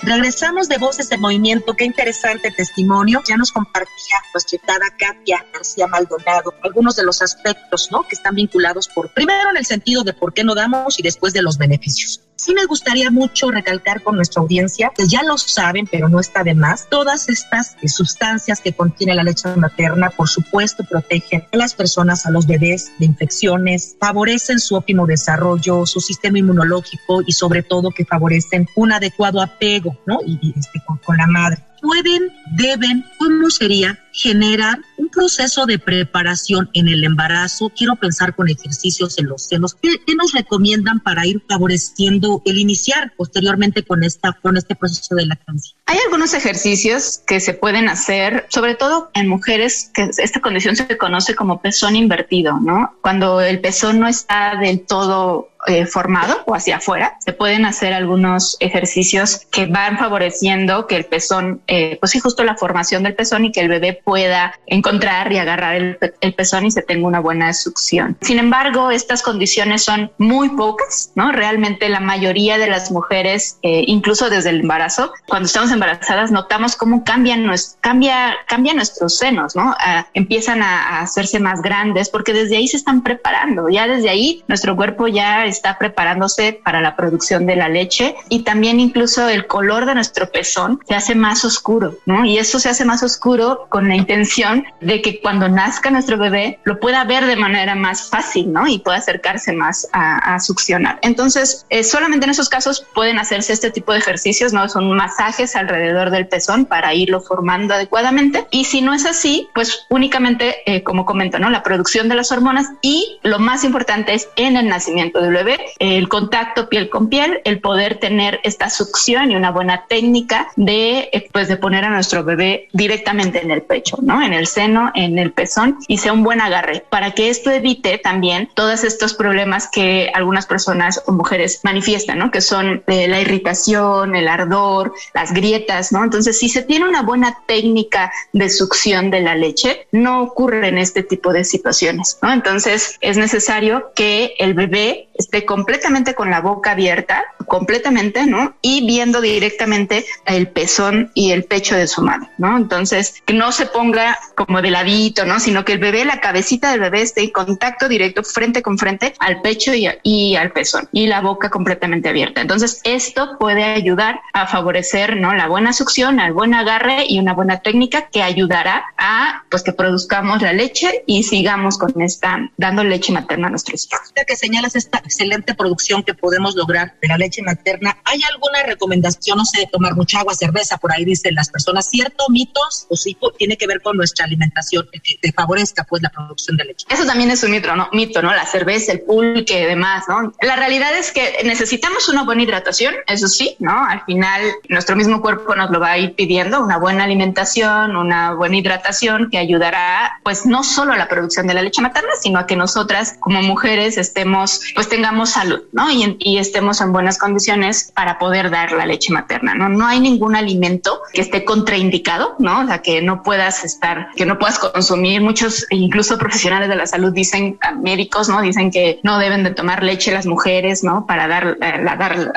Regresamos 0.01 0.69
de 0.69 0.77
Voces 0.77 1.11
en 1.11 1.19
Movimiento. 1.19 1.73
Qué 1.73 1.83
interesante 1.83 2.51
testimonio. 2.51 3.21
Ya 3.27 3.35
nos 3.35 3.51
compartía 3.51 4.15
nuestra 4.33 4.55
invitada 4.55 4.85
Katia 4.97 5.45
García 5.53 5.87
Maldonado 5.87 6.53
algunos 6.63 6.95
de 6.95 7.03
los 7.03 7.21
aspectos 7.21 7.89
¿no? 7.91 8.03
que 8.03 8.15
están 8.15 8.35
vinculados 8.35 8.87
por, 8.87 9.13
primero 9.13 9.49
en 9.49 9.57
el 9.57 9.65
sentido 9.65 10.03
de 10.03 10.13
por 10.13 10.33
qué 10.33 10.43
no 10.43 10.55
damos 10.55 10.99
y 10.99 11.03
después 11.03 11.33
de 11.33 11.41
los 11.41 11.57
beneficios. 11.57 12.21
Sí 12.49 12.55
me 12.55 12.65
gustaría 12.65 13.11
mucho 13.11 13.51
recalcar 13.51 14.01
con 14.01 14.15
nuestra 14.15 14.41
audiencia, 14.41 14.91
que 14.97 15.07
ya 15.07 15.21
lo 15.21 15.37
saben, 15.37 15.85
pero 15.85 16.09
no 16.09 16.19
está 16.19 16.43
de 16.43 16.55
más, 16.55 16.87
todas 16.89 17.29
estas 17.29 17.75
sustancias 17.85 18.59
que 18.59 18.73
contiene 18.73 19.13
la 19.13 19.21
leche 19.21 19.55
materna, 19.55 20.09
por 20.09 20.27
supuesto, 20.27 20.83
protegen 20.83 21.45
a 21.53 21.57
las 21.57 21.75
personas, 21.75 22.25
a 22.25 22.31
los 22.31 22.47
bebés 22.47 22.91
de 22.97 23.05
infecciones, 23.05 23.97
favorecen 23.99 24.59
su 24.59 24.73
óptimo 24.73 25.05
desarrollo, 25.05 25.85
su 25.85 25.99
sistema 25.99 26.39
inmunológico 26.39 27.21
y 27.23 27.33
sobre 27.33 27.61
todo 27.61 27.91
que 27.91 28.03
favorecen 28.03 28.67
un 28.75 28.93
adecuado 28.93 29.43
apego, 29.43 29.95
¿no? 30.07 30.17
Y, 30.25 30.55
este, 30.57 30.81
con 31.05 31.17
la 31.17 31.27
madre 31.27 31.63
pueden, 31.81 32.31
deben, 32.51 33.05
¿cómo 33.17 33.49
sería 33.49 33.99
generar 34.11 34.79
un 34.97 35.09
proceso 35.09 35.65
de 35.65 35.79
preparación 35.79 36.69
en 36.73 36.87
el 36.87 37.03
embarazo? 37.03 37.71
Quiero 37.75 37.95
pensar 37.95 38.35
con 38.35 38.49
ejercicios 38.49 39.17
en 39.17 39.27
los 39.27 39.47
senos. 39.47 39.75
¿Qué, 39.75 39.97
nos 40.15 40.33
recomiendan 40.33 40.99
para 40.99 41.25
ir 41.25 41.41
favoreciendo 41.47 42.41
el 42.45 42.57
iniciar 42.57 43.13
posteriormente 43.15 43.83
con, 43.83 44.03
esta, 44.03 44.33
con 44.41 44.57
este 44.57 44.75
proceso 44.75 45.15
de 45.15 45.25
lactancia? 45.25 45.75
Hay 45.85 45.97
algunos 46.05 46.33
ejercicios 46.33 47.21
que 47.25 47.39
se 47.39 47.53
pueden 47.53 47.87
hacer, 47.87 48.45
sobre 48.49 48.75
todo 48.75 49.09
en 49.13 49.27
mujeres, 49.27 49.91
que 49.93 50.09
esta 50.17 50.41
condición 50.41 50.75
se 50.75 50.97
conoce 50.97 51.35
como 51.35 51.61
pezón 51.61 51.95
invertido, 51.95 52.59
¿no? 52.59 52.95
Cuando 53.01 53.41
el 53.41 53.61
pezón 53.61 53.99
no 53.99 54.07
está 54.07 54.55
del 54.59 54.85
todo 54.85 55.49
eh, 55.67 55.85
formado 55.85 56.41
o 56.45 56.55
hacia 56.55 56.77
afuera, 56.77 57.17
se 57.19 57.33
pueden 57.33 57.65
hacer 57.65 57.93
algunos 57.93 58.55
ejercicios 58.61 59.45
que 59.51 59.65
van 59.65 59.97
favoreciendo 59.97 60.87
que 60.87 60.95
el 60.95 61.05
pezón, 61.05 61.61
eh, 61.67 61.97
pues 61.99 62.11
sí, 62.11 62.19
justo 62.19 62.45
la 62.45 62.55
formación 62.55 63.03
del 63.03 63.13
pezón 63.13 63.43
y 63.43 63.51
que 63.51 63.59
el 63.59 63.67
bebé 63.67 63.99
pueda 64.01 64.57
encontrar 64.67 65.31
y 65.33 65.37
agarrar 65.37 65.75
el, 65.75 66.33
pezón 66.33 66.65
y 66.65 66.71
se 66.71 66.81
tenga 66.81 67.05
una 67.05 67.19
buena 67.19 67.53
succión. 67.53 68.17
Sin 68.21 68.39
embargo, 68.39 68.89
estas 68.89 69.21
condiciones 69.21 69.83
son 69.83 70.11
muy 70.17 70.47
pocas, 70.49 71.11
¿no? 71.15 71.33
Realmente 71.33 71.89
la 71.89 71.99
mayoría 71.99 72.57
de 72.57 72.69
las 72.69 72.89
mujeres, 72.89 73.57
eh, 73.61 73.83
incluso 73.85 74.29
desde 74.29 74.51
el 74.51 74.61
embarazo, 74.61 75.11
cuando 75.27 75.47
estamos 75.47 75.71
embarazadas, 75.71 76.31
notamos 76.31 76.77
cómo 76.77 77.03
cambian, 77.03 77.51
cambia, 77.81 78.33
cambia 78.47 78.73
nuestros 78.73 79.17
senos, 79.17 79.57
¿no? 79.57 79.75
Ah, 79.77 80.07
empiezan 80.13 80.63
a, 80.63 80.99
a 80.99 81.01
hacerse 81.01 81.39
más 81.39 81.61
grandes 81.61 82.09
porque 82.09 82.31
desde 82.31 82.55
ahí 82.55 82.67
se 82.69 82.77
están 82.77 83.03
preparando, 83.03 83.67
ya 83.67 83.87
desde 83.87 84.09
ahí 84.09 84.43
nuestro 84.47 84.77
cuerpo 84.77 85.07
ya 85.07 85.48
está 85.49 85.77
preparándose 85.77 86.53
para 86.63 86.81
la 86.81 86.95
producción 86.95 87.45
de 87.45 87.55
la 87.55 87.69
leche 87.69 88.15
y 88.29 88.43
también 88.43 88.79
incluso 88.79 89.27
el 89.27 89.47
color 89.47 89.85
de 89.85 89.95
nuestro 89.95 90.31
pezón 90.31 90.79
se 90.87 90.95
hace 90.95 91.15
más 91.15 91.43
oscuro, 91.45 91.97
¿no? 92.05 92.25
Y 92.25 92.37
eso 92.37 92.59
se 92.59 92.69
hace 92.69 92.85
más 92.85 93.03
oscuro 93.03 93.67
con 93.69 93.87
la 93.87 93.95
intención 93.95 94.65
de 94.81 95.01
que 95.01 95.19
cuando 95.21 95.49
nazca 95.49 95.89
nuestro 95.89 96.17
bebé 96.17 96.59
lo 96.63 96.79
pueda 96.79 97.03
ver 97.03 97.25
de 97.25 97.35
manera 97.35 97.75
más 97.75 98.09
fácil, 98.09 98.51
¿no? 98.51 98.67
Y 98.67 98.79
pueda 98.79 98.97
acercarse 98.97 99.53
más 99.53 99.87
a, 99.91 100.39
succionar. 100.39 100.99
Entonces, 101.01 101.65
eh, 101.69 101.83
solamente 101.83 102.25
en 102.25 102.31
esos 102.31 102.47
casos 102.47 102.85
pueden 102.93 103.19
hacerse 103.19 103.51
este 103.51 103.71
tipo 103.71 103.91
de 103.91 103.99
ejercicios, 103.99 104.53
¿no? 104.53 104.69
Son 104.69 104.89
masajes 104.95 105.55
alrededor 105.55 106.11
del 106.11 106.27
pezón 106.27 106.65
para 106.65 106.93
irlo 106.93 107.19
formando 107.19 107.73
adecuadamente. 107.73 108.47
Y 108.51 108.65
si 108.65 108.81
no 108.81 108.93
es 108.93 109.05
así, 109.05 109.49
pues 109.53 109.85
únicamente, 109.89 110.57
eh, 110.65 110.83
como 110.83 111.05
comento, 111.05 111.39
¿no? 111.39 111.49
La 111.49 111.63
producción 111.63 112.07
de 112.07 112.15
las 112.15 112.31
hormonas 112.31 112.67
y 112.81 113.19
lo 113.23 113.39
más 113.39 113.63
importante 113.63 114.13
es 114.13 114.29
en 114.35 114.55
el 114.55 114.67
nacimiento 114.67 115.21
del 115.21 115.33
el 115.79 116.09
contacto 116.09 116.69
piel 116.69 116.89
con 116.89 117.09
piel, 117.09 117.41
el 117.45 117.59
poder 117.59 117.99
tener 117.99 118.39
esta 118.43 118.69
succión 118.69 119.31
y 119.31 119.35
una 119.35 119.51
buena 119.51 119.85
técnica 119.87 120.49
de, 120.55 121.09
eh, 121.11 121.29
pues, 121.31 121.47
de 121.47 121.57
poner 121.57 121.85
a 121.85 121.89
nuestro 121.89 122.23
bebé 122.23 122.67
directamente 122.73 123.41
en 123.41 123.51
el 123.51 123.61
pecho, 123.61 123.97
¿no? 124.01 124.21
En 124.21 124.33
el 124.33 124.47
seno, 124.47 124.91
en 124.95 125.19
el 125.19 125.31
pezón 125.31 125.77
y 125.87 125.97
sea 125.97 126.13
un 126.13 126.23
buen 126.23 126.41
agarre 126.41 126.83
para 126.89 127.11
que 127.11 127.29
esto 127.29 127.51
evite 127.51 127.97
también 127.97 128.49
todos 128.53 128.83
estos 128.83 129.13
problemas 129.13 129.69
que 129.71 130.11
algunas 130.13 130.45
personas 130.45 131.01
o 131.05 131.11
mujeres 131.11 131.61
manifiestan, 131.63 132.19
¿no? 132.19 132.31
Que 132.31 132.41
son 132.41 132.83
eh, 132.87 133.07
la 133.07 133.21
irritación, 133.21 134.15
el 134.15 134.27
ardor, 134.27 134.93
las 135.13 135.33
grietas, 135.33 135.91
¿no? 135.91 136.03
Entonces, 136.03 136.37
si 136.37 136.49
se 136.49 136.63
tiene 136.63 136.87
una 136.87 137.01
buena 137.01 137.39
técnica 137.45 138.11
de 138.33 138.49
succión 138.49 139.11
de 139.11 139.21
la 139.21 139.35
leche, 139.35 139.87
no 139.91 140.21
ocurre 140.21 140.67
en 140.67 140.77
este 140.77 141.03
tipo 141.03 141.33
de 141.33 141.43
situaciones, 141.43 142.17
¿no? 142.21 142.31
Entonces, 142.31 142.97
es 143.01 143.17
necesario 143.17 143.91
que 143.95 144.35
el 144.39 144.53
bebé 144.53 145.09
esté 145.29 145.45
completamente 145.45 146.15
con 146.15 146.31
la 146.31 146.41
boca 146.41 146.71
abierta, 146.71 147.23
completamente, 147.45 148.25
¿no? 148.25 148.55
Y 148.61 148.85
viendo 148.87 149.21
directamente 149.21 150.05
el 150.25 150.47
pezón 150.47 151.11
y 151.13 151.31
el 151.31 151.43
pecho 151.43 151.75
de 151.75 151.87
su 151.87 152.01
madre, 152.01 152.29
¿no? 152.39 152.57
Entonces, 152.57 153.21
que 153.25 153.33
no 153.33 153.51
se 153.51 153.67
ponga 153.67 154.17
como 154.35 154.61
de 154.63 154.71
ladito, 154.71 155.25
¿no? 155.25 155.39
Sino 155.39 155.65
que 155.65 155.73
el 155.73 155.79
bebé, 155.79 156.03
la 156.03 156.19
cabecita 156.19 156.71
del 156.71 156.79
bebé 156.79 157.03
esté 157.03 157.21
en 157.21 157.29
contacto 157.29 157.87
directo, 157.87 158.23
frente 158.23 158.63
con 158.63 158.79
frente, 158.79 159.13
al 159.19 159.41
pecho 159.41 159.73
y, 159.73 159.87
y 160.01 160.35
al 160.35 160.51
pezón, 160.51 160.89
y 160.91 161.05
la 161.05 161.21
boca 161.21 161.51
completamente 161.51 162.09
abierta. 162.09 162.41
Entonces, 162.41 162.81
esto 162.83 163.37
puede 163.39 163.63
ayudar 163.63 164.21
a 164.33 164.47
favorecer, 164.47 165.17
¿no? 165.17 165.35
La 165.35 165.47
buena 165.47 165.73
succión, 165.73 166.19
el 166.19 166.33
buen 166.33 166.55
agarre 166.55 167.05
y 167.07 167.19
una 167.19 167.33
buena 167.33 167.59
técnica 167.59 168.09
que 168.09 168.23
ayudará 168.23 168.85
a, 168.97 169.43
pues, 169.49 169.61
que 169.61 169.73
produzcamos 169.73 170.41
la 170.41 170.53
leche 170.53 171.03
y 171.05 171.21
sigamos 171.21 171.77
con 171.77 172.01
esta, 172.01 172.49
dando 172.57 172.83
leche 172.83 173.13
materna 173.13 173.47
a 173.47 173.49
nuestros 173.51 173.85
hijos. 173.85 174.11
señalas 174.35 174.75
esta 174.75 175.01
excelente 175.19 175.53
producción 175.53 176.01
que 176.03 176.13
podemos 176.13 176.55
lograr 176.55 176.95
de 177.01 177.07
la 177.09 177.17
leche 177.17 177.41
materna, 177.41 177.97
¿hay 178.05 178.21
alguna 178.31 178.63
recomendación, 178.63 179.37
no 179.37 179.45
sé, 179.45 179.67
tomar 179.69 179.95
mucha 179.95 180.19
agua, 180.19 180.33
cerveza, 180.33 180.77
por 180.77 180.93
ahí 180.93 181.03
dicen 181.03 181.35
las 181.35 181.49
personas, 181.49 181.89
cierto, 181.89 182.25
mitos, 182.29 182.87
o 182.89 182.95
sí 182.95 183.17
tiene 183.37 183.57
que 183.57 183.67
ver 183.67 183.81
con 183.81 183.97
nuestra 183.97 184.25
alimentación, 184.25 184.87
que 184.91 185.17
te 185.21 185.31
favorezca 185.33 185.83
pues 185.83 186.01
la 186.01 186.09
producción 186.09 186.55
de 186.55 186.65
leche? 186.65 186.85
Eso 186.89 187.05
también 187.05 187.31
es 187.31 187.43
un 187.43 187.51
mito, 187.51 187.75
¿no? 187.75 187.89
Mito, 187.91 188.21
¿no? 188.21 188.33
La 188.33 188.45
cerveza, 188.45 188.93
el 188.93 189.01
pulque, 189.01 189.67
demás, 189.67 190.05
¿no? 190.07 190.31
La 190.41 190.55
realidad 190.55 190.97
es 190.97 191.11
que 191.11 191.39
necesitamos 191.43 192.07
una 192.07 192.23
buena 192.23 192.43
hidratación, 192.43 192.95
eso 193.07 193.27
sí, 193.27 193.57
¿no? 193.59 193.83
Al 193.85 194.03
final 194.05 194.41
nuestro 194.69 194.95
mismo 194.95 195.21
cuerpo 195.21 195.53
nos 195.55 195.69
lo 195.69 195.81
va 195.81 195.91
a 195.91 195.97
ir 195.97 196.15
pidiendo, 196.15 196.63
una 196.63 196.77
buena 196.77 197.03
alimentación, 197.03 197.97
una 197.97 198.35
buena 198.35 198.55
hidratación 198.55 199.29
que 199.29 199.37
ayudará 199.37 200.19
pues 200.23 200.45
no 200.45 200.63
solo 200.63 200.93
a 200.93 200.97
la 200.97 201.09
producción 201.09 201.47
de 201.47 201.55
la 201.55 201.61
leche 201.61 201.81
materna, 201.81 202.11
sino 202.21 202.39
a 202.39 202.47
que 202.47 202.55
nosotras 202.55 203.17
como 203.19 203.41
mujeres 203.41 203.97
estemos 203.97 204.61
pues 204.75 204.87
tengamos 204.87 205.08
salud, 205.25 205.61
¿no? 205.71 205.91
Y, 205.91 206.17
y, 206.19 206.37
estemos 206.37 206.81
en 206.81 206.93
buenas 206.93 207.17
condiciones 207.17 207.91
para 207.95 208.17
poder 208.17 208.49
dar 208.49 208.71
la 208.71 208.85
leche 208.85 209.11
materna, 209.11 209.55
¿no? 209.55 209.69
No 209.69 209.85
hay 209.85 209.99
ningún 209.99 210.35
alimento 210.35 211.01
que 211.13 211.21
esté 211.21 211.43
contraindicado, 211.43 212.35
¿no? 212.39 212.61
O 212.61 212.65
sea, 212.67 212.81
que 212.81 213.01
no 213.01 213.23
puedas 213.23 213.63
estar, 213.63 214.09
que 214.15 214.25
no 214.25 214.37
puedas 214.39 214.59
consumir. 214.59 215.21
Muchos, 215.21 215.65
incluso 215.69 216.17
profesionales 216.17 216.69
de 216.69 216.75
la 216.75 216.85
salud 216.85 217.11
dicen, 217.11 217.57
médicos, 217.81 218.29
¿no? 218.29 218.41
Dicen 218.41 218.71
que 218.71 218.99
no 219.03 219.19
deben 219.19 219.43
de 219.43 219.51
tomar 219.51 219.83
leche 219.83 220.11
las 220.11 220.25
mujeres, 220.25 220.83
¿no? 220.83 221.05
Para 221.05 221.27
dar, 221.27 221.57
eh, 221.61 221.81
la, 221.81 221.95
dar 221.95 222.33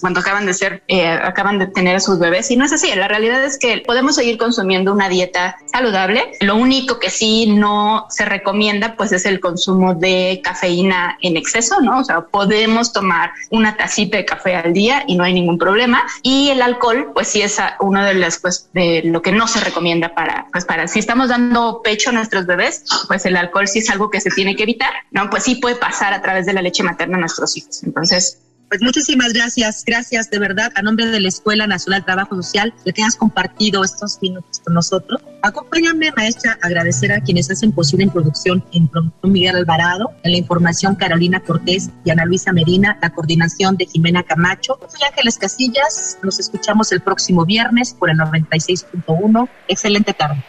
cuando 0.00 0.20
acaban 0.20 0.46
de 0.46 0.54
ser, 0.54 0.82
eh, 0.88 1.06
acaban 1.06 1.58
de 1.58 1.66
tener 1.66 1.96
a 1.96 2.00
sus 2.00 2.18
bebés. 2.18 2.50
Y 2.50 2.56
no 2.56 2.64
es 2.64 2.72
así. 2.72 2.92
La 2.94 3.08
realidad 3.08 3.44
es 3.44 3.58
que 3.58 3.82
podemos 3.86 4.16
seguir 4.16 4.38
consumiendo 4.38 4.92
una 4.92 5.08
dieta 5.08 5.56
saludable. 5.66 6.32
Lo 6.40 6.56
único 6.56 6.98
que 6.98 7.10
sí 7.10 7.46
no 7.46 8.06
se 8.08 8.24
recomienda, 8.24 8.94
pues, 8.96 9.12
es 9.12 9.26
el 9.26 9.40
consumo 9.40 9.94
de 9.94 10.40
cafeína 10.42 11.18
en 11.20 11.36
exceso 11.36 11.80
¿no? 11.82 12.00
O 12.00 12.04
sea, 12.04 12.22
podemos 12.22 12.92
tomar 12.92 13.32
una 13.50 13.76
tacita 13.76 14.16
de 14.16 14.24
café 14.24 14.56
al 14.56 14.72
día 14.72 15.04
y 15.06 15.16
no 15.16 15.24
hay 15.24 15.34
ningún 15.34 15.58
problema. 15.58 16.02
Y 16.22 16.48
el 16.50 16.62
alcohol, 16.62 17.10
pues 17.14 17.28
sí 17.28 17.42
es 17.42 17.58
uno 17.80 18.04
de 18.04 18.14
las, 18.14 18.38
pues, 18.38 18.68
de 18.72 19.02
lo 19.04 19.22
que 19.22 19.32
no 19.32 19.46
se 19.46 19.60
recomienda 19.60 20.14
para, 20.14 20.46
pues 20.52 20.64
para, 20.64 20.88
si 20.88 20.98
estamos 20.98 21.28
dando 21.28 21.80
pecho 21.82 22.10
a 22.10 22.12
nuestros 22.12 22.46
bebés, 22.46 22.84
pues 23.08 23.26
el 23.26 23.36
alcohol 23.36 23.68
sí 23.68 23.80
es 23.80 23.90
algo 23.90 24.10
que 24.10 24.20
se 24.20 24.30
tiene 24.30 24.56
que 24.56 24.62
evitar, 24.62 24.92
¿no? 25.10 25.28
Pues 25.30 25.44
sí 25.44 25.56
puede 25.56 25.76
pasar 25.76 26.14
a 26.14 26.22
través 26.22 26.46
de 26.46 26.52
la 26.52 26.62
leche 26.62 26.82
materna 26.82 27.16
a 27.16 27.20
nuestros 27.20 27.56
hijos. 27.56 27.82
Entonces, 27.82 28.38
pues 28.72 28.80
muchísimas 28.80 29.34
gracias, 29.34 29.84
gracias 29.84 30.30
de 30.30 30.38
verdad 30.38 30.72
a 30.74 30.80
nombre 30.80 31.04
de 31.04 31.20
la 31.20 31.28
Escuela 31.28 31.66
Nacional 31.66 32.00
de 32.00 32.06
Trabajo 32.06 32.36
Social 32.36 32.72
de 32.86 32.94
que 32.94 33.02
hayas 33.02 33.16
compartido 33.16 33.84
estos 33.84 34.18
minutos 34.22 34.62
con 34.64 34.72
nosotros. 34.72 35.20
Acompáñame, 35.42 36.10
maestra, 36.16 36.58
agradecer 36.62 37.12
a 37.12 37.20
quienes 37.20 37.50
hacen 37.50 37.72
posible 37.72 38.04
en 38.04 38.10
producción, 38.10 38.64
en 38.72 38.88
producción 38.88 39.30
Miguel 39.30 39.56
Alvarado, 39.56 40.12
en 40.22 40.32
la 40.32 40.38
información 40.38 40.94
Carolina 40.94 41.40
Cortés 41.40 41.90
y 42.02 42.12
Ana 42.12 42.24
Luisa 42.24 42.50
Medina, 42.54 42.98
la 43.02 43.10
coordinación 43.10 43.76
de 43.76 43.84
Jimena 43.84 44.22
Camacho. 44.22 44.78
Soy 44.88 45.06
Ángeles 45.06 45.36
Casillas, 45.36 46.16
nos 46.22 46.40
escuchamos 46.40 46.92
el 46.92 47.02
próximo 47.02 47.44
viernes 47.44 47.92
por 47.92 48.08
el 48.08 48.16
96.1. 48.16 49.50
Excelente 49.68 50.14
tarde. 50.14 50.42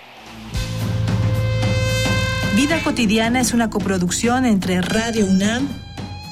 Vida 2.55 2.81
cotidiana 2.85 3.41
es 3.41 3.53
una 3.53 3.69
coproducción 3.69 4.45
entre 4.45 4.81
Radio 4.81 5.25
UNAM 5.25 5.67